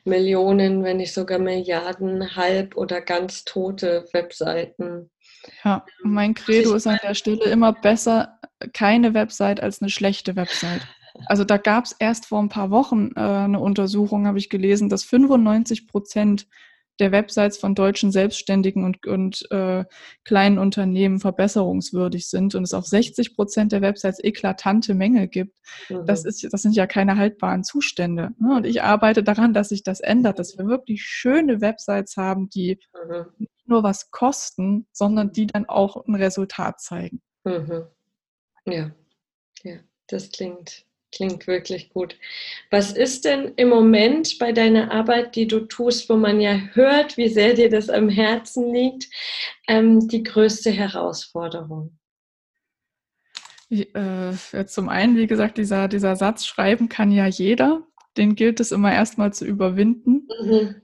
Millionen, 0.05 0.83
wenn 0.83 0.97
nicht 0.97 1.13
sogar 1.13 1.37
Milliarden 1.37 2.35
halb 2.35 2.77
oder 2.77 3.01
ganz 3.01 3.43
tote 3.43 4.07
Webseiten. 4.11 5.11
Ja, 5.63 5.85
mein 6.03 6.33
Credo 6.33 6.73
ist 6.73 6.87
an 6.87 6.97
der 7.03 7.13
Stelle 7.13 7.43
immer 7.45 7.73
besser 7.73 8.39
keine 8.73 9.13
Website 9.13 9.61
als 9.61 9.81
eine 9.81 9.89
schlechte 9.89 10.35
Website. 10.35 10.81
Also 11.27 11.45
da 11.45 11.55
gab 11.55 11.85
es 11.85 11.95
erst 11.97 12.25
vor 12.25 12.41
ein 12.41 12.49
paar 12.49 12.71
Wochen 12.71 13.11
äh, 13.15 13.21
eine 13.21 13.61
Untersuchung, 13.61 14.27
habe 14.27 14.37
ich 14.37 14.49
gelesen, 14.49 14.89
dass 14.89 15.05
95 15.05 15.87
Prozent 15.87 16.45
der 16.99 17.11
Websites 17.11 17.57
von 17.57 17.75
deutschen 17.75 18.11
Selbstständigen 18.11 18.83
und, 18.83 19.05
und 19.05 19.49
äh, 19.51 19.85
kleinen 20.23 20.57
Unternehmen 20.57 21.19
verbesserungswürdig 21.19 22.27
sind 22.27 22.55
und 22.55 22.63
es 22.63 22.73
auf 22.73 22.85
60 22.85 23.35
Prozent 23.35 23.71
der 23.71 23.81
Websites 23.81 24.23
eklatante 24.23 24.93
Mängel 24.93 25.27
gibt, 25.27 25.55
mhm. 25.89 26.05
das, 26.05 26.25
ist, 26.25 26.47
das 26.51 26.61
sind 26.61 26.75
ja 26.75 26.87
keine 26.87 27.17
haltbaren 27.17 27.63
Zustände. 27.63 28.31
Ne? 28.39 28.55
Und 28.55 28.65
ich 28.65 28.81
arbeite 28.81 29.23
daran, 29.23 29.53
dass 29.53 29.69
sich 29.69 29.83
das 29.83 29.99
ändert, 29.99 30.39
dass 30.39 30.57
wir 30.57 30.67
wirklich 30.67 31.03
schöne 31.03 31.61
Websites 31.61 32.17
haben, 32.17 32.49
die 32.49 32.79
mhm. 32.93 33.25
nicht 33.37 33.67
nur 33.67 33.83
was 33.83 34.11
kosten, 34.11 34.87
sondern 34.91 35.31
die 35.31 35.47
dann 35.47 35.65
auch 35.65 36.05
ein 36.05 36.15
Resultat 36.15 36.79
zeigen. 36.79 37.21
Mhm. 37.43 37.83
Ja, 38.65 38.91
ja, 39.63 39.77
das 40.07 40.31
klingt 40.31 40.85
Klingt 41.15 41.47
wirklich 41.47 41.89
gut. 41.89 42.17
Was 42.71 42.91
ist 42.91 43.23
denn 43.23 43.53
im 43.55 43.69
Moment 43.69 44.37
bei 44.37 44.51
deiner 44.51 44.91
Arbeit, 44.91 45.37
die 45.37 45.47
du 45.47 45.61
tust, 45.61 46.09
wo 46.09 46.17
man 46.17 46.41
ja 46.41 46.55
hört, 46.73 47.15
wie 47.15 47.29
sehr 47.29 47.53
dir 47.53 47.69
das 47.69 47.89
am 47.89 48.09
Herzen 48.09 48.73
liegt, 48.73 49.07
ähm, 49.67 50.09
die 50.09 50.23
größte 50.23 50.71
Herausforderung? 50.71 51.97
Äh, 53.69 54.65
zum 54.65 54.89
einen, 54.89 55.15
wie 55.15 55.27
gesagt, 55.27 55.57
dieser, 55.57 55.87
dieser 55.87 56.17
Satz 56.17 56.45
schreiben 56.45 56.89
kann 56.89 57.11
ja 57.11 57.27
jeder. 57.27 57.83
Den 58.17 58.35
gilt 58.35 58.59
es 58.59 58.73
immer 58.73 58.93
erstmal 58.93 59.33
zu 59.33 59.45
überwinden. 59.45 60.27
Mhm. 60.43 60.75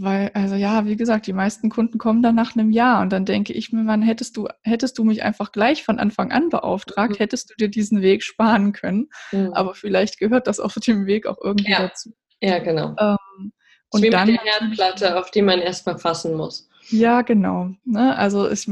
Weil, 0.00 0.30
also 0.34 0.54
ja, 0.54 0.86
wie 0.86 0.96
gesagt, 0.96 1.26
die 1.26 1.32
meisten 1.32 1.68
Kunden 1.68 1.98
kommen 1.98 2.22
dann 2.22 2.34
nach 2.34 2.54
einem 2.54 2.70
Jahr 2.70 3.02
und 3.02 3.12
dann 3.12 3.24
denke 3.24 3.52
ich 3.52 3.72
mir, 3.72 3.82
man 3.82 4.02
hättest 4.02 4.36
du, 4.36 4.48
hättest 4.62 4.98
du 4.98 5.04
mich 5.04 5.22
einfach 5.22 5.52
gleich 5.52 5.84
von 5.84 5.98
Anfang 5.98 6.32
an 6.32 6.48
beauftragt, 6.48 7.14
mhm. 7.14 7.16
hättest 7.16 7.50
du 7.50 7.54
dir 7.56 7.68
diesen 7.68 8.00
Weg 8.00 8.22
sparen 8.22 8.72
können. 8.72 9.08
Mhm. 9.32 9.52
Aber 9.52 9.74
vielleicht 9.74 10.18
gehört 10.18 10.46
das 10.46 10.60
auf 10.60 10.74
dem 10.74 11.06
Weg 11.06 11.26
auch 11.26 11.38
irgendwie 11.42 11.72
ja. 11.72 11.80
dazu. 11.80 12.14
Ja, 12.40 12.58
genau. 12.58 12.94
Ähm, 12.98 13.52
und 13.90 14.02
wie 14.02 14.10
dann 14.10 14.28
mit 14.28 14.40
der 14.40 14.52
Herdplatte, 14.52 15.18
auf 15.18 15.30
die 15.30 15.42
man 15.42 15.60
erstmal 15.60 15.98
fassen 15.98 16.34
muss. 16.34 16.68
Ja, 16.88 17.22
genau. 17.22 17.70
Ne? 17.84 18.16
Also 18.16 18.46
ist, 18.46 18.68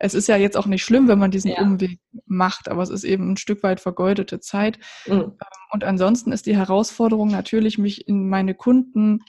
es 0.00 0.14
ist 0.14 0.28
ja 0.28 0.36
jetzt 0.36 0.56
auch 0.56 0.66
nicht 0.66 0.84
schlimm, 0.84 1.08
wenn 1.08 1.18
man 1.18 1.30
diesen 1.30 1.52
ja. 1.52 1.60
Umweg 1.60 2.00
macht, 2.26 2.68
aber 2.68 2.82
es 2.82 2.90
ist 2.90 3.04
eben 3.04 3.32
ein 3.32 3.36
Stück 3.36 3.62
weit 3.62 3.80
vergeudete 3.80 4.40
Zeit. 4.40 4.78
Mhm. 5.06 5.12
Ähm, 5.12 5.32
und 5.70 5.84
ansonsten 5.84 6.32
ist 6.32 6.46
die 6.46 6.56
Herausforderung 6.56 7.30
natürlich, 7.30 7.78
mich 7.78 8.08
in 8.08 8.28
meine 8.28 8.54
Kunden 8.54 9.20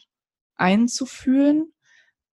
einzufühlen. 0.61 1.73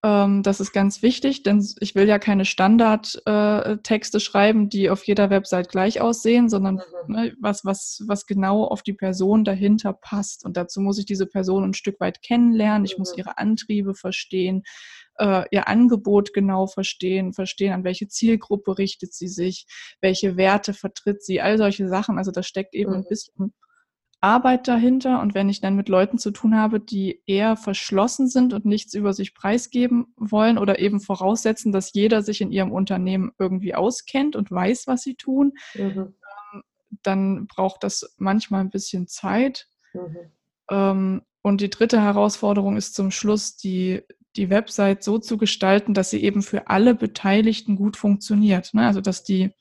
Ähm, 0.05 0.45
das 0.45 0.61
ist 0.61 0.73
ganz 0.73 1.03
wichtig, 1.03 1.43
denn 1.43 1.67
ich 1.81 1.97
will 1.97 2.07
ja 2.07 2.21
keine 2.21 2.45
Standardtexte 2.45 4.17
äh, 4.17 4.21
schreiben, 4.21 4.69
die 4.69 4.91
auf 4.91 5.05
jeder 5.05 5.29
Website 5.31 5.69
gleich 5.69 6.01
aussehen, 6.01 6.49
sondern 6.49 6.77
mhm. 7.07 7.15
ne, 7.15 7.35
was, 7.41 7.65
was, 7.65 8.05
was 8.07 8.27
genau 8.27 8.65
auf 8.65 8.83
die 8.83 8.93
Person 8.93 9.45
dahinter 9.45 9.93
passt. 9.93 10.45
Und 10.45 10.57
dazu 10.57 10.81
muss 10.81 10.99
ich 10.99 11.07
diese 11.07 11.27
Person 11.27 11.65
ein 11.65 11.75
Stück 11.75 11.99
weit 11.99 12.23
kennenlernen. 12.23 12.85
Ich 12.85 12.97
mhm. 12.97 13.01
muss 13.01 13.17
ihre 13.17 13.39
Antriebe 13.39 13.95
verstehen, 13.95 14.63
äh, 15.19 15.45
ihr 15.51 15.67
Angebot 15.67 16.33
genau 16.33 16.69
verstehen, 16.69 17.33
verstehen, 17.33 17.73
an 17.73 17.83
welche 17.83 18.07
Zielgruppe 18.07 18.79
richtet 18.79 19.13
sie 19.13 19.29
sich, 19.29 19.67
welche 20.01 20.37
Werte 20.37 20.75
vertritt 20.75 21.25
sie, 21.25 21.41
all 21.41 21.59
solche 21.59 21.89
Sachen. 21.89 22.19
Also 22.19 22.31
da 22.31 22.45
steckt 22.45 22.75
eben 22.75 22.93
mhm. 22.93 22.99
ein 22.99 23.09
bisschen 23.09 23.53
Arbeit 24.21 24.67
dahinter. 24.67 25.21
Und 25.21 25.35
wenn 25.35 25.49
ich 25.49 25.61
dann 25.61 25.77
mit 25.77 25.89
Leuten 25.89 26.19
zu 26.19 26.31
tun 26.31 26.57
habe, 26.57 26.81
die 26.81 27.23
eher 27.27 27.57
verschlossen 27.57 28.29
sind 28.29 28.53
und 28.53 28.65
nichts 28.65 28.95
über 28.95 29.13
sich 29.13 29.35
preisgeben 29.35 30.13
wollen 30.17 30.59
oder 30.59 30.79
eben 30.79 31.01
voraussetzen, 31.01 31.73
dass 31.73 31.93
jeder 31.93 32.23
sich 32.23 32.41
in 32.41 32.51
ihrem 32.51 32.73
Unternehmen 32.73 33.33
irgendwie 33.39 33.75
auskennt 33.75 34.37
und 34.37 34.51
weiß, 34.51 34.87
was 34.87 35.03
sie 35.03 35.15
tun, 35.15 35.53
mhm. 35.75 36.15
Ähm, 36.53 36.63
dann 37.03 37.47
braucht 37.47 37.85
das 37.85 38.15
manchmal 38.19 38.61
ein 38.61 38.71
bisschen 38.71 39.07
Zeit. 39.07 39.69
Mhm. 39.93 40.17
Ähm, 40.71 41.23
und 41.43 41.61
die 41.61 41.71
dritte 41.71 42.01
Herausforderung 42.01 42.77
ist 42.77 42.95
zum 42.95 43.11
Schluss, 43.11 43.57
die, 43.57 44.03
die 44.37 44.51
Website 44.51 45.03
so 45.03 45.19
zu 45.19 45.39
gestalten, 45.39 45.95
dass 45.95 46.11
sie 46.11 46.23
eben 46.23 46.43
für 46.43 46.69
alle 46.69 46.95
Beteiligten 46.95 47.77
gut 47.77 47.97
funktioniert. 47.97 48.75
Ne? 48.75 48.87
Also 48.87 49.01
dass 49.01 49.23
die 49.23 49.53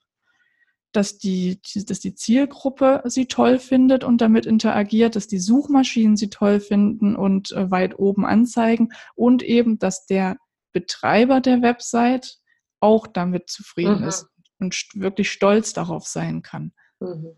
dass 0.97 1.19
die, 1.19 1.61
dass 1.85 1.99
die 1.99 2.15
Zielgruppe 2.15 3.03
sie 3.05 3.27
toll 3.27 3.59
findet 3.59 4.03
und 4.03 4.19
damit 4.19 4.47
interagiert, 4.47 5.15
dass 5.15 5.27
die 5.27 5.37
Suchmaschinen 5.37 6.17
sie 6.17 6.31
toll 6.31 6.59
finden 6.59 7.15
und 7.15 7.51
äh, 7.51 7.69
weit 7.69 7.99
oben 7.99 8.25
anzeigen 8.25 8.89
und 9.13 9.43
eben, 9.43 9.77
dass 9.77 10.07
der 10.07 10.37
Betreiber 10.73 11.39
der 11.39 11.61
Website 11.61 12.39
auch 12.79 13.05
damit 13.05 13.47
zufrieden 13.47 14.01
mhm. 14.01 14.07
ist 14.07 14.27
und 14.59 14.75
wirklich 14.95 15.31
stolz 15.31 15.71
darauf 15.71 16.07
sein 16.07 16.41
kann. 16.41 16.73
Mhm. 16.99 17.35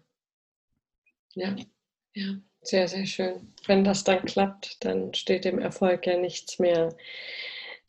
Ja, 1.36 1.54
ja, 2.14 2.36
sehr, 2.62 2.88
sehr 2.88 3.06
schön. 3.06 3.54
Wenn 3.68 3.84
das 3.84 4.06
dann 4.06 4.24
klappt, 4.24 4.86
dann 4.86 5.14
steht 5.14 5.44
dem 5.44 5.60
Erfolg 5.60 6.08
ja 6.08 6.18
nichts 6.18 6.60
mehr 6.60 6.96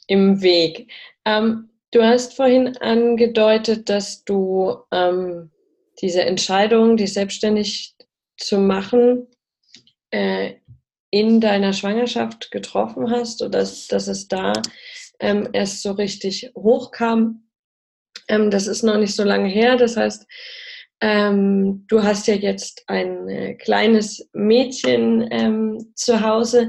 im 0.09 0.43
Weg. 0.43 0.91
Ähm, 1.25 1.71
du 1.93 2.03
hast 2.03 2.35
vorhin 2.35 2.77
angedeutet, 2.79 3.89
dass 3.89 4.25
du 4.25 4.79
ähm, 4.91 5.53
diese 6.01 6.23
Entscheidung, 6.23 6.97
dich 6.97 7.13
selbstständig 7.13 7.95
zu 8.37 8.59
machen, 8.59 9.27
äh, 10.11 10.55
in 11.11 11.41
deiner 11.41 11.73
Schwangerschaft 11.73 12.51
getroffen 12.51 13.11
hast 13.11 13.43
oder 13.43 13.61
dass, 13.61 13.89
dass 13.89 14.07
es 14.09 14.29
da 14.29 14.53
ähm, 15.19 15.49
erst 15.53 15.83
so 15.83 15.93
richtig 15.93 16.53
hochkam. 16.57 17.49
Ähm, 18.29 18.51
das 18.51 18.67
ist 18.67 18.83
noch 18.83 18.97
nicht 18.97 19.15
so 19.15 19.25
lange 19.25 19.49
her. 19.49 19.77
Das 19.77 19.97
heißt, 19.97 20.27
ähm, 21.01 21.85
du 21.89 22.03
hast 22.03 22.27
ja 22.27 22.35
jetzt 22.35 22.85
ein 22.87 23.29
äh, 23.29 23.55
kleines 23.55 24.29
Mädchen 24.33 25.27
ähm, 25.31 25.93
zu 25.95 26.21
Hause. 26.21 26.69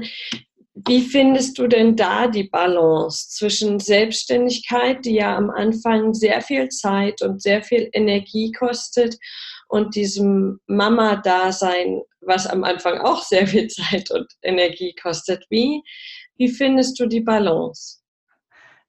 Wie 0.74 1.02
findest 1.02 1.58
du 1.58 1.66
denn 1.66 1.96
da 1.96 2.28
die 2.28 2.44
Balance 2.44 3.28
zwischen 3.28 3.78
Selbstständigkeit, 3.78 5.04
die 5.04 5.16
ja 5.16 5.36
am 5.36 5.50
Anfang 5.50 6.14
sehr 6.14 6.40
viel 6.40 6.68
Zeit 6.70 7.20
und 7.20 7.42
sehr 7.42 7.62
viel 7.62 7.90
Energie 7.92 8.52
kostet, 8.52 9.18
und 9.72 9.94
diesem 9.94 10.60
Mama-Dasein, 10.66 12.02
was 12.20 12.46
am 12.46 12.62
Anfang 12.62 12.98
auch 12.98 13.22
sehr 13.22 13.46
viel 13.46 13.68
Zeit 13.68 14.10
und 14.10 14.30
Energie 14.42 14.94
kostet? 15.02 15.46
Wie, 15.48 15.82
wie 16.36 16.50
findest 16.50 17.00
du 17.00 17.06
die 17.06 17.22
Balance? 17.22 18.00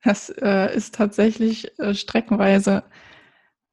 Das 0.03 0.29
äh, 0.29 0.75
ist 0.75 0.95
tatsächlich 0.95 1.79
äh, 1.79 1.93
streckenweise 1.93 2.83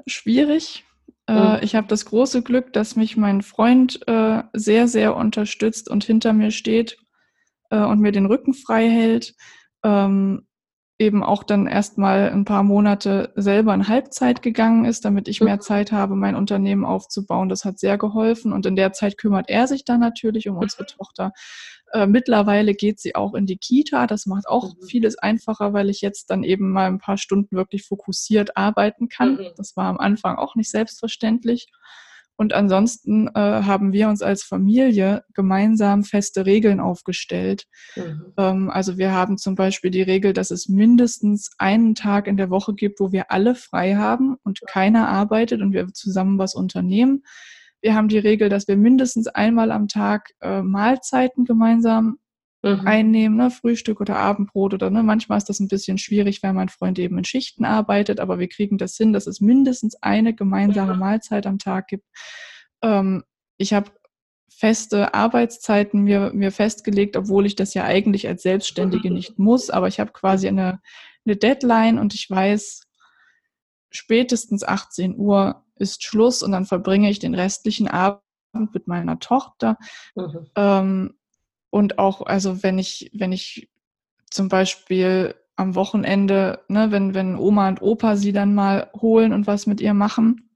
schwierig. 0.07 0.85
Äh, 1.27 1.33
mhm. 1.33 1.59
Ich 1.63 1.75
habe 1.75 1.89
das 1.89 2.05
große 2.05 2.43
Glück, 2.43 2.73
dass 2.73 2.95
mich 2.95 3.17
mein 3.17 3.43
Freund 3.43 4.07
äh, 4.07 4.45
sehr, 4.53 4.87
sehr 4.87 5.17
unterstützt 5.17 5.91
und 5.91 6.05
hinter 6.05 6.33
mir 6.33 6.53
steht 6.53 6.97
äh, 7.71 7.83
und 7.85 8.01
mir 8.01 8.13
den 8.13 8.27
Rücken 8.27 8.55
frei 8.55 8.89
hält, 8.89 9.35
ähm, 9.83 10.47
eben 11.01 11.25
auch 11.25 11.43
dann 11.45 11.67
erstmal 11.67 12.31
ein 12.31 12.45
paar 12.45 12.63
Monate 12.63 13.33
selber 13.35 13.73
in 13.73 13.89
Halbzeit 13.89 14.43
gegangen 14.43 14.85
ist, 14.85 15.07
damit 15.07 15.29
ich 15.29 15.41
mehr 15.41 15.57
mhm. 15.57 15.63
Zeit 15.63 15.93
habe, 15.93 16.15
mein 16.15 16.37
Unternehmen 16.37 16.85
aufzubauen. 16.85 17.49
Das 17.49 17.65
hat 17.65 17.79
sehr 17.79 17.97
geholfen 17.97 18.53
und 18.53 18.67
in 18.67 18.77
der 18.77 18.93
Zeit 18.93 19.17
kümmert 19.17 19.49
er 19.49 19.67
sich 19.67 19.87
dann 19.87 20.01
natürlich 20.01 20.47
um 20.49 20.59
unsere 20.59 20.83
mhm. 20.83 20.89
Tochter. 20.89 21.33
Äh, 21.93 22.07
mittlerweile 22.07 22.75
geht 22.75 23.01
sie 23.01 23.15
auch 23.15 23.35
in 23.35 23.47
die 23.47 23.57
Kita. 23.57 24.07
Das 24.07 24.27
macht 24.27 24.47
auch 24.47 24.75
mhm. 24.75 24.83
vieles 24.87 25.17
einfacher, 25.17 25.73
weil 25.73 25.89
ich 25.89 26.03
jetzt 26.03 26.29
dann 26.29 26.43
eben 26.43 26.71
mal 26.71 26.89
ein 26.89 26.99
paar 26.99 27.17
Stunden 27.17 27.57
wirklich 27.57 27.85
fokussiert 27.85 28.59
arbeiten 28.59 29.09
kann. 29.09 29.37
Mhm. 29.37 29.47
Das 29.57 29.77
war 29.77 29.87
am 29.87 29.99
Anfang 29.99 30.37
auch 30.37 30.55
nicht 30.55 30.71
selbstverständlich. 30.71 31.69
Und 32.41 32.55
ansonsten 32.55 33.29
äh, 33.29 33.33
haben 33.35 33.93
wir 33.93 34.09
uns 34.09 34.23
als 34.23 34.43
Familie 34.43 35.25
gemeinsam 35.35 36.05
feste 36.05 36.47
Regeln 36.47 36.81
aufgestellt. 36.81 37.67
Mhm. 37.97 38.33
Ähm, 38.39 38.71
also 38.71 38.97
wir 38.97 39.13
haben 39.13 39.37
zum 39.37 39.57
Beispiel 39.57 39.91
die 39.91 40.01
Regel, 40.01 40.33
dass 40.33 40.51
es 40.51 40.67
mindestens 40.67 41.51
einen 41.59 41.95
Tag 41.95 42.27
in 42.27 42.39
der 42.39 42.49
Woche 42.49 42.73
gibt, 42.73 42.99
wo 42.99 43.13
wir 43.13 43.31
alle 43.31 43.55
frei 43.55 43.97
haben 43.97 44.37
und 44.43 44.63
keiner 44.67 45.07
arbeitet 45.07 45.61
und 45.61 45.75
wir 45.75 45.89
zusammen 45.93 46.39
was 46.39 46.55
unternehmen. 46.55 47.25
Wir 47.83 47.95
haben 47.95 48.09
die 48.09 48.17
Regel, 48.17 48.49
dass 48.49 48.67
wir 48.69 48.79
mindestens 48.79 49.27
einmal 49.27 49.71
am 49.71 49.87
Tag 49.87 50.31
äh, 50.41 50.63
Mahlzeiten 50.63 51.45
gemeinsam 51.45 52.20
mhm. 52.63 52.87
einnehmen, 52.87 53.37
ne? 53.37 53.51
Frühstück 53.51 54.01
oder 54.01 54.17
Abendbrot 54.17 54.75
oder 54.75 54.91
ne? 54.91 55.03
manchmal 55.03 55.39
ist 55.39 55.49
das 55.49 55.61
ein 55.61 55.69
bisschen 55.69 55.99
schwierig, 55.99 56.43
weil 56.43 56.53
mein 56.53 56.69
Freund 56.69 56.99
eben 56.99 57.19
in 57.19 57.25
Schichten 57.25 57.65
arbeitet, 57.65 58.21
aber 58.21 58.39
wir 58.39 58.49
kriegen 58.49 58.79
das 58.79 58.97
hin, 58.97 59.13
dass 59.13 59.27
es 59.27 59.41
mindestens 59.41 59.97
eine 60.03 60.35
gemeinsame 60.35 60.95
mhm. 60.95 61.01
Mahlzeit 61.01 61.47
am 61.47 61.59
Tag 61.59 61.89
gibt. 61.89 62.05
Ähm, 62.83 63.25
ich 63.57 63.73
habe 63.73 63.91
feste 64.49 65.15
Arbeitszeiten 65.15 66.03
mir, 66.03 66.33
mir 66.35 66.53
festgelegt, 66.53 67.17
obwohl 67.17 67.47
ich 67.47 67.57
das 67.57 67.73
ja 67.73 67.85
eigentlich 67.85 68.29
als 68.29 68.43
Selbstständige 68.43 69.11
nicht 69.11 69.39
muss, 69.39 69.71
aber 69.71 69.89
ich 69.89 70.01
habe 70.01 70.13
quasi 70.13 70.49
eine, 70.49 70.81
eine 71.25 71.37
Deadline 71.37 71.99
und 71.99 72.15
ich 72.15 72.29
weiß, 72.29 72.83
spätestens 73.91 74.63
18 74.63 75.17
Uhr 75.17 75.65
ist 75.77 76.05
Schluss 76.05 76.43
und 76.43 76.53
dann 76.53 76.67
verbringe 76.67 77.11
ich 77.11 77.19
den 77.19 77.35
restlichen 77.35 77.89
Abend 77.89 78.21
mit 78.75 78.87
meiner 78.87 79.19
Tochter. 79.19 79.79
Mhm. 80.15 80.47
Ähm, 80.57 81.15
und 81.71 81.99
auch, 81.99 82.23
also 82.23 82.63
wenn 82.63 82.79
ich, 82.79 83.11
wenn 83.15 83.33
ich 83.33 83.71
zum 84.31 84.49
Beispiel 84.49 85.35
am 85.57 85.75
Wochenende, 85.75 86.61
ne, 86.69 86.91
wenn, 86.91 87.15
wenn 87.15 87.37
Oma 87.37 87.69
und 87.69 87.83
Opa 87.83 88.17
sie 88.17 88.33
dann 88.33 88.55
mal 88.55 88.91
holen 89.01 89.33
und 89.33 89.47
was 89.47 89.67
mit 89.67 89.81
ihr 89.81 89.95
machen, 89.95 90.51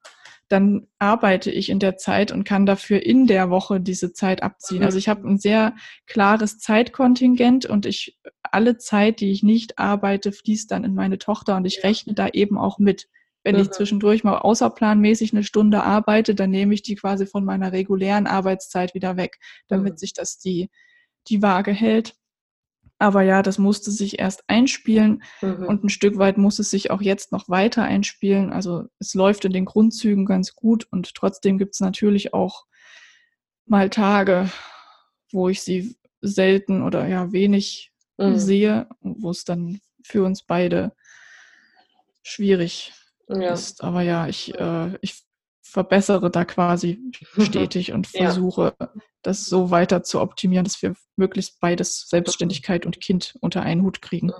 dann 0.49 0.87
arbeite 0.99 1.51
ich 1.51 1.69
in 1.69 1.79
der 1.79 1.97
Zeit 1.97 2.31
und 2.31 2.45
kann 2.45 2.67
dafür 2.67 3.03
in 3.03 3.27
der 3.27 3.51
Woche 3.51 3.81
diese 3.81 4.13
Zeit 4.13 4.43
abziehen. 4.43 4.85
Also 4.85 4.99
ich 4.99 5.09
habe 5.09 5.27
ein 5.29 5.39
sehr 5.39 5.75
klares 6.07 6.59
Zeitkontingent 6.59 7.67
und 7.67 7.87
ich 7.87 8.19
alle 8.43 8.77
Zeit, 8.77 9.21
die 9.21 9.31
ich 9.31 9.43
nicht 9.43 9.79
arbeite, 9.79 10.33
fließt 10.33 10.71
dann 10.71 10.85
in 10.85 10.95
meine 10.95 11.19
Tochter 11.19 11.57
und 11.57 11.65
ich 11.65 11.83
rechne 11.83 12.15
da 12.15 12.29
eben 12.29 12.59
auch 12.59 12.79
mit. 12.79 13.09
Wenn 13.43 13.57
ich 13.57 13.71
zwischendurch 13.73 14.25
mal 14.25 14.39
außerplanmäßig 14.39 15.35
eine 15.35 15.45
Stunde 15.45 15.83
arbeite, 15.83 16.35
dann 16.35 16.51
nehme 16.51 16.73
ich 16.73 16.83
die 16.83 16.95
quasi 16.95 17.27
von 17.27 17.45
meiner 17.45 17.73
regulären 17.73 18.27
Arbeitszeit 18.27 18.95
wieder 18.95 19.19
weg, 19.19 19.39
damit 19.69 19.99
sich 19.99 20.15
das 20.15 20.39
die, 20.39 20.71
die 21.29 21.43
Waage 21.43 21.73
hält. 21.73 22.17
Aber 22.99 23.23
ja, 23.23 23.43
das 23.43 23.59
musste 23.59 23.91
sich 23.91 24.19
erst 24.19 24.45
einspielen 24.47 25.23
mhm. 25.43 25.67
und 25.67 25.85
ein 25.85 25.89
Stück 25.89 26.17
weit 26.17 26.39
muss 26.39 26.59
es 26.59 26.71
sich 26.71 26.91
auch 26.91 27.03
jetzt 27.03 27.33
noch 27.33 27.49
weiter 27.49 27.83
einspielen. 27.83 28.53
Also 28.53 28.85
es 28.99 29.15
läuft 29.15 29.45
in 29.45 29.53
den 29.53 29.65
Grundzügen 29.65 30.27
ganz 30.27 30.55
gut 30.55 30.87
und 30.91 31.15
trotzdem 31.15 31.59
gibt 31.59 31.75
es 31.75 31.81
natürlich 31.81 32.33
auch 32.33 32.67
mal 33.67 33.91
Tage, 33.91 34.51
wo 35.33 35.49
ich 35.49 35.63
sie 35.63 35.97
selten 36.21 36.83
oder 36.83 37.07
ja 37.09 37.33
wenig 37.33 37.93
mhm. 38.17 38.39
sehe, 38.39 38.89
wo 39.01 39.31
es 39.31 39.45
dann 39.45 39.81
für 40.03 40.25
uns 40.25 40.43
beide 40.43 40.93
schwierig 42.23 42.93
ja. 43.29 43.53
ist. 43.53 43.83
Aber 43.83 44.03
ja, 44.03 44.29
ich, 44.29 44.55
äh, 44.55 44.97
ich 45.01 45.25
verbessere 45.75 46.31
da 46.31 46.45
quasi 46.45 47.01
stetig 47.37 47.93
und 47.93 48.07
versuche, 48.07 48.75
ja. 48.81 48.93
das 49.23 49.45
so 49.47 49.73
weiter 49.73 50.05
zu 50.05 50.21
optimieren, 50.21 50.65
dass 50.65 50.81
wir 50.81 50.95
möglichst 51.17 51.59
beides, 51.59 52.09
Selbstständigkeit 52.09 52.87
und 52.87 53.01
Kind, 53.01 53.35
unter 53.41 53.63
einen 53.63 53.83
Hut 53.83 54.01
kriegen. 54.01 54.33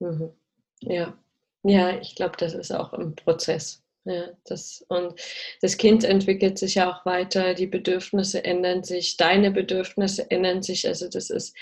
Mhm. 0.00 0.32
Ja, 0.80 1.16
ja, 1.62 2.00
ich 2.00 2.16
glaube, 2.16 2.36
das 2.36 2.54
ist 2.54 2.72
auch 2.72 2.92
im 2.94 3.14
Prozess. 3.14 3.84
Ja, 4.04 4.30
das, 4.44 4.84
und 4.88 5.14
das 5.60 5.76
Kind 5.76 6.02
entwickelt 6.02 6.58
sich 6.58 6.74
ja 6.74 6.92
auch 6.92 7.06
weiter, 7.06 7.54
die 7.54 7.68
Bedürfnisse 7.68 8.44
ändern 8.44 8.82
sich, 8.82 9.16
deine 9.16 9.52
Bedürfnisse 9.52 10.28
ändern 10.32 10.62
sich. 10.62 10.88
Also 10.88 11.08
das 11.08 11.30
ist, 11.30 11.56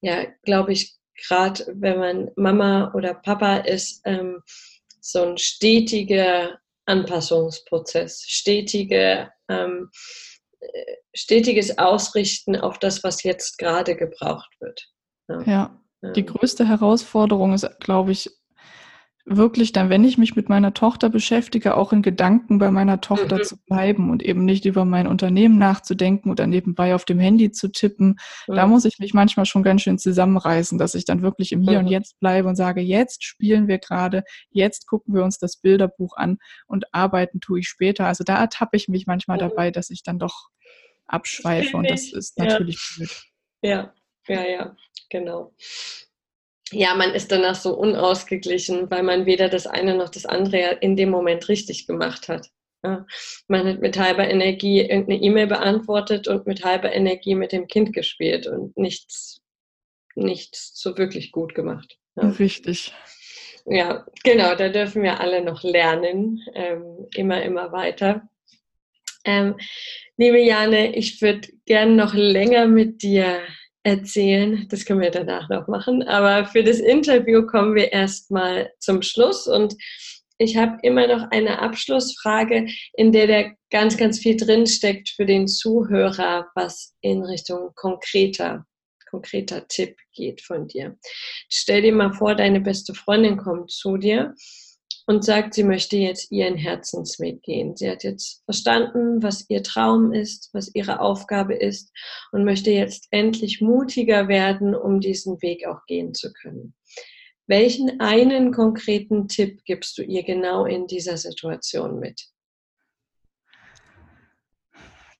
ja, 0.00 0.24
glaube 0.42 0.72
ich, 0.72 0.96
gerade 1.28 1.64
wenn 1.68 2.00
man 2.00 2.30
Mama 2.34 2.92
oder 2.94 3.14
Papa 3.14 3.58
ist, 3.58 4.02
ähm, 4.04 4.42
so 5.00 5.22
ein 5.22 5.38
stetiger 5.38 6.58
Anpassungsprozess, 6.86 8.22
stetige, 8.26 9.30
ähm, 9.48 9.90
äh, 10.60 10.96
stetiges 11.14 11.78
Ausrichten 11.78 12.56
auf 12.56 12.78
das, 12.78 13.04
was 13.04 13.22
jetzt 13.22 13.58
gerade 13.58 13.96
gebraucht 13.96 14.50
wird. 14.60 14.86
Ja, 15.28 15.42
ja. 16.02 16.10
Die 16.12 16.26
größte 16.26 16.68
Herausforderung 16.68 17.54
ist, 17.54 17.68
glaube 17.80 18.12
ich, 18.12 18.30
wirklich 19.26 19.72
dann, 19.72 19.88
wenn 19.88 20.04
ich 20.04 20.18
mich 20.18 20.36
mit 20.36 20.48
meiner 20.48 20.74
Tochter 20.74 21.08
beschäftige, 21.08 21.76
auch 21.76 21.92
in 21.92 22.02
Gedanken 22.02 22.58
bei 22.58 22.70
meiner 22.70 23.00
Tochter 23.00 23.38
mhm. 23.38 23.42
zu 23.42 23.56
bleiben 23.64 24.10
und 24.10 24.22
eben 24.22 24.44
nicht 24.44 24.66
über 24.66 24.84
mein 24.84 25.06
Unternehmen 25.06 25.58
nachzudenken 25.58 26.30
oder 26.30 26.46
nebenbei 26.46 26.94
auf 26.94 27.06
dem 27.06 27.18
Handy 27.18 27.50
zu 27.50 27.68
tippen. 27.68 28.18
Mhm. 28.46 28.54
Da 28.54 28.66
muss 28.66 28.84
ich 28.84 28.98
mich 28.98 29.14
manchmal 29.14 29.46
schon 29.46 29.62
ganz 29.62 29.82
schön 29.82 29.98
zusammenreißen, 29.98 30.78
dass 30.78 30.94
ich 30.94 31.06
dann 31.06 31.22
wirklich 31.22 31.52
im 31.52 31.62
Hier 31.62 31.78
mhm. 31.78 31.86
und 31.86 31.90
Jetzt 31.90 32.20
bleibe 32.20 32.48
und 32.48 32.56
sage, 32.56 32.82
jetzt 32.82 33.24
spielen 33.24 33.66
wir 33.66 33.78
gerade, 33.78 34.24
jetzt 34.50 34.86
gucken 34.86 35.14
wir 35.14 35.24
uns 35.24 35.38
das 35.38 35.56
Bilderbuch 35.56 36.16
an 36.16 36.38
und 36.66 36.92
arbeiten 36.92 37.40
tue 37.40 37.60
ich 37.60 37.68
später. 37.68 38.06
Also 38.06 38.24
da 38.24 38.36
ertappe 38.36 38.76
ich 38.76 38.88
mich 38.88 39.06
manchmal 39.06 39.38
mhm. 39.38 39.48
dabei, 39.48 39.70
dass 39.70 39.88
ich 39.88 40.02
dann 40.02 40.18
doch 40.18 40.48
abschweife 41.06 41.76
und 41.76 41.88
das 41.88 42.12
ist 42.12 42.38
natürlich 42.38 42.76
ja. 42.76 42.96
blöd. 42.96 43.22
Ja, 43.62 43.94
ja, 44.28 44.46
ja, 44.46 44.76
genau 45.08 45.52
ja, 46.72 46.94
man 46.94 47.12
ist 47.14 47.30
danach 47.30 47.54
so 47.54 47.74
unausgeglichen, 47.74 48.90
weil 48.90 49.02
man 49.02 49.26
weder 49.26 49.48
das 49.48 49.66
eine 49.66 49.94
noch 49.94 50.08
das 50.08 50.26
andere 50.26 50.78
in 50.80 50.96
dem 50.96 51.10
Moment 51.10 51.48
richtig 51.48 51.86
gemacht 51.86 52.28
hat. 52.28 52.48
Ja, 52.82 53.06
man 53.48 53.66
hat 53.66 53.80
mit 53.80 53.98
halber 53.98 54.28
Energie 54.28 54.80
irgendeine 54.80 55.22
E-Mail 55.22 55.46
beantwortet 55.46 56.28
und 56.28 56.46
mit 56.46 56.64
halber 56.64 56.92
Energie 56.92 57.34
mit 57.34 57.52
dem 57.52 57.66
Kind 57.66 57.94
gespielt 57.94 58.46
und 58.46 58.76
nichts, 58.76 59.40
nichts 60.14 60.72
so 60.74 60.96
wirklich 60.98 61.32
gut 61.32 61.54
gemacht. 61.54 61.98
Ja. 62.16 62.28
Richtig. 62.28 62.92
Ja, 63.66 64.04
genau, 64.22 64.54
da 64.54 64.68
dürfen 64.68 65.02
wir 65.02 65.20
alle 65.20 65.42
noch 65.42 65.62
lernen, 65.62 66.42
ähm, 66.54 67.06
immer, 67.14 67.42
immer 67.42 67.72
weiter. 67.72 68.28
Ähm, 69.24 69.56
liebe 70.18 70.38
Jane, 70.38 70.94
ich 70.94 71.22
würde 71.22 71.48
gern 71.64 71.96
noch 71.96 72.12
länger 72.12 72.66
mit 72.66 73.02
dir 73.02 73.40
erzählen. 73.84 74.66
Das 74.70 74.84
können 74.84 75.00
wir 75.00 75.10
danach 75.10 75.48
noch 75.48 75.68
machen. 75.68 76.02
Aber 76.02 76.46
für 76.46 76.64
das 76.64 76.80
Interview 76.80 77.46
kommen 77.46 77.74
wir 77.74 77.92
erstmal 77.92 78.72
zum 78.80 79.02
Schluss. 79.02 79.46
Und 79.46 79.74
ich 80.38 80.56
habe 80.56 80.78
immer 80.82 81.06
noch 81.06 81.30
eine 81.30 81.60
Abschlussfrage, 81.60 82.66
in 82.94 83.12
der 83.12 83.26
da 83.26 83.50
ganz, 83.70 83.96
ganz 83.96 84.18
viel 84.18 84.36
drinsteckt 84.36 85.10
für 85.10 85.26
den 85.26 85.46
Zuhörer, 85.46 86.48
was 86.54 86.94
in 87.02 87.22
Richtung 87.22 87.70
konkreter, 87.76 88.66
konkreter 89.08 89.68
Tipp 89.68 89.96
geht 90.12 90.40
von 90.40 90.66
dir. 90.66 90.96
Stell 91.48 91.82
dir 91.82 91.94
mal 91.94 92.12
vor, 92.12 92.34
deine 92.34 92.60
beste 92.60 92.94
Freundin 92.94 93.36
kommt 93.36 93.70
zu 93.70 93.96
dir 93.96 94.34
und 95.06 95.24
sagt, 95.24 95.54
sie 95.54 95.64
möchte 95.64 95.96
jetzt 95.96 96.32
ihren 96.32 96.56
Herzensweg 96.56 97.42
gehen. 97.42 97.76
Sie 97.76 97.90
hat 97.90 98.04
jetzt 98.04 98.42
verstanden, 98.44 99.22
was 99.22 99.48
ihr 99.48 99.62
Traum 99.62 100.12
ist, 100.12 100.50
was 100.52 100.74
ihre 100.74 101.00
Aufgabe 101.00 101.54
ist 101.54 101.92
und 102.32 102.44
möchte 102.44 102.70
jetzt 102.70 103.08
endlich 103.10 103.60
mutiger 103.60 104.28
werden, 104.28 104.74
um 104.74 105.00
diesen 105.00 105.40
Weg 105.42 105.66
auch 105.66 105.84
gehen 105.86 106.14
zu 106.14 106.32
können. 106.32 106.74
Welchen 107.46 108.00
einen 108.00 108.52
konkreten 108.52 109.28
Tipp 109.28 109.62
gibst 109.64 109.98
du 109.98 110.02
ihr 110.02 110.22
genau 110.22 110.64
in 110.64 110.86
dieser 110.86 111.18
Situation 111.18 112.00
mit? 112.00 112.22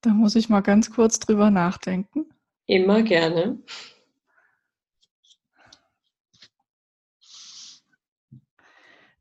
Da 0.00 0.10
muss 0.10 0.34
ich 0.34 0.48
mal 0.48 0.60
ganz 0.60 0.90
kurz 0.90 1.18
drüber 1.18 1.50
nachdenken. 1.50 2.26
Immer 2.66 3.02
gerne. 3.02 3.58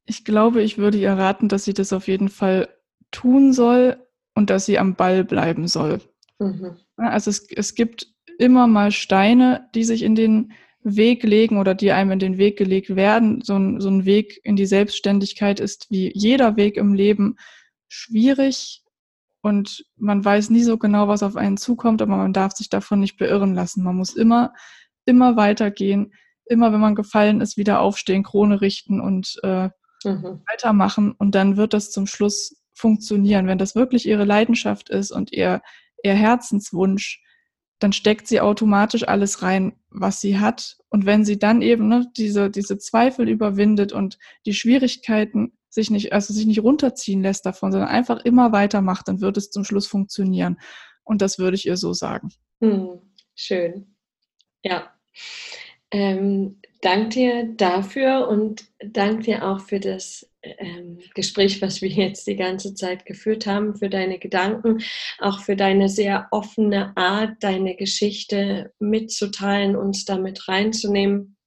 Ich 0.06 0.26
glaube, 0.26 0.62
ich 0.62 0.78
würde 0.78 0.98
ihr 0.98 1.14
raten, 1.14 1.48
dass 1.48 1.64
sie 1.64 1.74
das 1.74 1.94
auf 1.94 2.08
jeden 2.08 2.30
Fall 2.30 2.70
tun 3.12 3.54
soll 3.54 3.98
und 4.36 4.50
dass 4.50 4.66
sie 4.66 4.80
am 4.80 4.96
Ball 4.96 5.24
bleiben 5.24 5.68
soll. 5.68 6.02
Mhm. 6.40 6.78
Also 6.98 7.30
es, 7.30 7.48
es 7.50 7.76
gibt 7.76 8.08
immer 8.40 8.68
mal 8.68 8.92
Steine, 8.92 9.70
die 9.76 9.84
sich 9.84 10.04
in 10.04 10.16
den 10.16 10.54
Weg 10.84 11.24
legen 11.24 11.58
oder 11.58 11.76
die 11.76 11.92
einem 11.92 12.12
in 12.12 12.20
den 12.20 12.38
Weg 12.38 12.58
gelegt 12.58 12.96
werden. 12.96 13.42
So 13.42 13.56
ein, 13.56 13.80
so 13.80 13.90
ein 13.90 14.06
Weg 14.06 14.40
in 14.44 14.56
die 14.56 14.66
Selbstständigkeit 14.66 15.60
ist 15.60 15.88
wie 15.90 16.12
jeder 16.14 16.58
Weg 16.58 16.76
im 16.76 16.94
Leben 16.94 17.38
schwierig 17.88 18.84
und 19.42 19.86
man 19.98 20.24
weiß 20.24 20.50
nie 20.50 20.64
so 20.64 20.78
genau, 20.78 21.08
was 21.08 21.24
auf 21.24 21.36
einen 21.36 21.58
zukommt, 21.58 22.02
aber 22.02 22.18
man 22.18 22.34
darf 22.34 22.54
sich 22.54 22.70
davon 22.70 23.00
nicht 23.00 23.18
beirren 23.18 23.54
lassen. 23.54 23.84
Man 23.84 23.96
muss 23.96 24.16
immer, 24.16 24.54
immer 25.06 25.36
weitergehen, 25.36 26.14
immer 26.46 26.74
wenn 26.74 26.80
man 26.80 26.96
gefallen 26.96 27.42
ist, 27.42 27.58
wieder 27.58 27.82
aufstehen, 27.82 28.24
Krone 28.24 28.62
richten 28.62 29.00
und 29.00 29.40
äh, 29.44 29.70
mhm. 30.06 30.42
weitermachen 30.50 31.12
und 31.12 31.36
dann 31.36 31.58
wird 31.58 31.74
das 31.74 31.92
zum 31.92 32.08
Schluss 32.08 32.56
funktionieren. 32.74 33.48
Wenn 33.48 33.58
das 33.58 33.76
wirklich 33.76 34.08
ihre 34.08 34.26
Leidenschaft 34.26 34.90
ist 34.90 35.12
und 35.12 35.32
ihr, 35.32 35.62
ihr 36.04 36.14
Herzenswunsch, 36.14 37.22
dann 37.80 37.94
steckt 37.94 38.28
sie 38.28 38.40
automatisch 38.40 39.08
alles 39.08 39.42
rein, 39.42 39.74
was 39.90 40.22
sie 40.22 40.40
hat. 40.40 40.78
Und 40.90 41.06
wenn 41.06 41.26
sie 41.26 41.38
dann 41.38 41.62
eben 41.62 41.88
ne, 41.88 42.08
diese, 42.16 42.50
diese 42.50 42.78
Zweifel 42.78 43.28
überwindet 43.28 43.92
und 43.92 44.18
die 44.46 44.54
Schwierigkeiten 44.54 45.58
sich 45.70 45.90
nicht, 45.90 46.14
also 46.14 46.34
sich 46.34 46.46
nicht 46.46 46.62
runterziehen 46.62 47.22
lässt 47.22 47.46
davon, 47.46 47.72
sondern 47.72 47.90
einfach 47.90 48.24
immer 48.24 48.52
weitermacht, 48.52 49.08
dann 49.08 49.22
wird 49.22 49.38
es 49.38 49.50
zum 49.50 49.64
Schluss 49.64 49.88
funktionieren. 49.88 50.60
Und 51.04 51.22
das 51.22 51.40
würde 51.40 51.56
ich 51.56 51.66
ihr 51.66 51.78
so 51.78 51.94
sagen. 51.94 52.30
Hm, 52.62 53.02
schön. 53.36 53.96
Ja. 54.64 54.94
Ähm, 55.94 56.60
danke 56.82 57.10
dir 57.10 57.44
dafür 57.56 58.28
und 58.28 58.66
danke 58.84 59.26
dir 59.26 59.48
auch 59.48 59.60
für 59.60 59.80
das 59.80 60.28
ähm, 60.42 61.00
Gespräch, 61.14 61.62
was 61.62 61.84
wir 61.84 61.90
jetzt 61.90 62.26
die 62.26 62.36
ganze 62.36 62.74
Zeit 62.74 63.06
geführt 63.06 63.46
haben, 63.46 63.76
für 63.76 63.90
deine 63.90 64.18
Gedanken, 64.18 64.84
auch 65.20 65.40
für 65.42 65.56
deine 65.56 65.90
sehr 65.90 66.28
offene 66.32 66.98
Art, 66.98 67.36
deine 67.42 67.76
Geschichte 67.76 68.74
mitzuteilen, 68.80 69.76
uns 69.76 70.04
damit 70.04 70.48
reinzunehmen. 70.48 71.38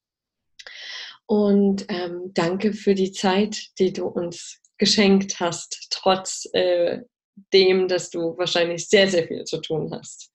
Und 1.26 1.86
ähm, 1.88 2.30
danke 2.32 2.72
für 2.72 2.94
die 2.94 3.10
Zeit, 3.10 3.76
die 3.80 3.92
du 3.92 4.06
uns 4.06 4.62
geschenkt 4.78 5.40
hast, 5.40 5.88
trotz 5.90 6.48
äh, 6.52 7.00
dem, 7.52 7.88
dass 7.88 8.10
du 8.10 8.38
wahrscheinlich 8.38 8.88
sehr, 8.88 9.08
sehr 9.08 9.26
viel 9.26 9.42
zu 9.42 9.60
tun 9.60 9.90
hast. 9.92 10.30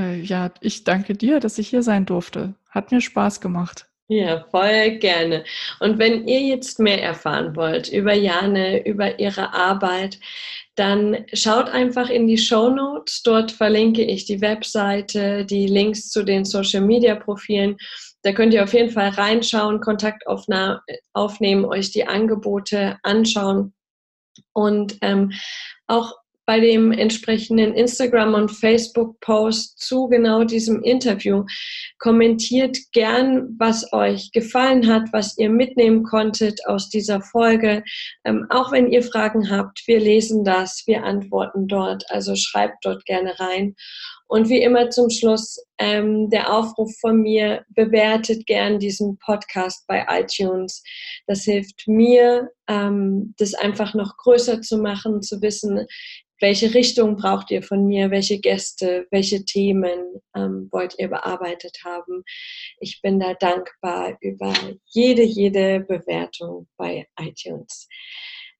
Äh, 0.00 0.20
ja, 0.20 0.50
ich 0.60 0.84
danke 0.84 1.14
dir, 1.14 1.40
dass 1.40 1.58
ich 1.58 1.68
hier 1.68 1.82
sein 1.82 2.06
durfte. 2.06 2.54
Hat 2.70 2.90
mir 2.90 3.00
Spaß 3.00 3.40
gemacht. 3.40 3.86
Ja, 4.08 4.44
voll 4.50 4.98
gerne. 4.98 5.44
Und 5.78 5.98
wenn 5.98 6.26
ihr 6.26 6.40
jetzt 6.40 6.80
mehr 6.80 7.00
erfahren 7.00 7.54
wollt 7.54 7.88
über 7.88 8.12
Jane, 8.12 8.84
über 8.84 9.20
ihre 9.20 9.54
Arbeit, 9.54 10.18
dann 10.74 11.26
schaut 11.32 11.68
einfach 11.68 12.10
in 12.10 12.26
die 12.26 12.38
Show 12.38 12.70
Notes. 12.70 13.22
Dort 13.22 13.52
verlinke 13.52 14.02
ich 14.02 14.24
die 14.24 14.40
Webseite, 14.40 15.44
die 15.44 15.66
Links 15.66 16.08
zu 16.10 16.24
den 16.24 16.44
Social 16.44 16.80
Media 16.82 17.14
Profilen. 17.14 17.76
Da 18.22 18.32
könnt 18.32 18.52
ihr 18.52 18.64
auf 18.64 18.74
jeden 18.74 18.90
Fall 18.90 19.10
reinschauen, 19.10 19.80
Kontakt 19.80 20.24
aufnehmen, 20.26 21.64
euch 21.64 21.92
die 21.92 22.06
Angebote 22.06 22.98
anschauen 23.02 23.74
Und 24.52 24.98
ähm, 25.02 25.32
auch 25.86 26.19
bei 26.50 26.58
dem 26.58 26.90
entsprechenden 26.90 27.74
Instagram- 27.74 28.34
und 28.34 28.50
Facebook-Post 28.50 29.78
zu 29.78 30.08
genau 30.08 30.42
diesem 30.42 30.82
Interview. 30.82 31.44
Kommentiert 32.00 32.76
gern, 32.90 33.54
was 33.56 33.92
euch 33.92 34.32
gefallen 34.32 34.92
hat, 34.92 35.12
was 35.12 35.38
ihr 35.38 35.48
mitnehmen 35.48 36.02
konntet 36.02 36.58
aus 36.66 36.88
dieser 36.88 37.20
Folge. 37.20 37.84
Ähm, 38.24 38.46
auch 38.50 38.72
wenn 38.72 38.90
ihr 38.90 39.04
Fragen 39.04 39.48
habt, 39.48 39.84
wir 39.86 40.00
lesen 40.00 40.42
das, 40.42 40.82
wir 40.88 41.04
antworten 41.04 41.68
dort. 41.68 42.02
Also 42.08 42.34
schreibt 42.34 42.84
dort 42.84 43.04
gerne 43.04 43.38
rein. 43.38 43.76
Und 44.30 44.48
wie 44.48 44.62
immer 44.62 44.90
zum 44.90 45.10
Schluss 45.10 45.60
ähm, 45.78 46.30
der 46.30 46.54
Aufruf 46.54 46.88
von 47.00 47.20
mir, 47.20 47.64
bewertet 47.70 48.46
gern 48.46 48.78
diesen 48.78 49.18
Podcast 49.18 49.84
bei 49.88 50.06
iTunes. 50.08 50.84
Das 51.26 51.42
hilft 51.42 51.88
mir, 51.88 52.48
ähm, 52.68 53.34
das 53.38 53.54
einfach 53.54 53.92
noch 53.92 54.16
größer 54.18 54.60
zu 54.60 54.78
machen, 54.78 55.20
zu 55.20 55.42
wissen, 55.42 55.84
welche 56.38 56.72
Richtung 56.72 57.16
braucht 57.16 57.50
ihr 57.50 57.64
von 57.64 57.88
mir, 57.88 58.12
welche 58.12 58.38
Gäste, 58.38 59.04
welche 59.10 59.44
Themen 59.44 59.98
ähm, 60.36 60.68
wollt 60.70 60.94
ihr 61.00 61.08
bearbeitet 61.08 61.78
haben. 61.84 62.22
Ich 62.78 63.00
bin 63.02 63.18
da 63.18 63.34
dankbar 63.34 64.16
über 64.20 64.54
jede, 64.86 65.24
jede 65.24 65.80
Bewertung 65.80 66.68
bei 66.76 67.08
iTunes. 67.18 67.88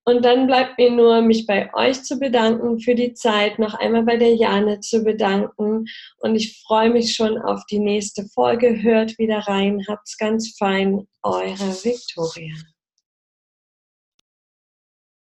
Und 0.04 0.24
dann 0.24 0.46
bleibt 0.46 0.78
mir 0.78 0.90
nur, 0.90 1.20
mich 1.20 1.46
bei 1.46 1.72
euch 1.74 2.02
zu 2.02 2.18
bedanken 2.18 2.80
für 2.80 2.94
die 2.94 3.12
Zeit, 3.14 3.58
noch 3.58 3.74
einmal 3.74 4.02
bei 4.02 4.16
der 4.16 4.34
Jane 4.34 4.80
zu 4.80 5.04
bedanken. 5.04 5.84
Und 6.18 6.36
ich 6.36 6.62
freue 6.66 6.90
mich 6.90 7.14
schon 7.14 7.38
auf 7.38 7.64
die 7.70 7.78
nächste 7.78 8.24
Folge. 8.34 8.82
Hört 8.82 9.18
wieder 9.18 9.40
rein, 9.40 9.84
habt's 9.88 10.16
ganz 10.16 10.56
fein, 10.58 11.06
eure 11.22 11.74
Victoria. 11.84 12.54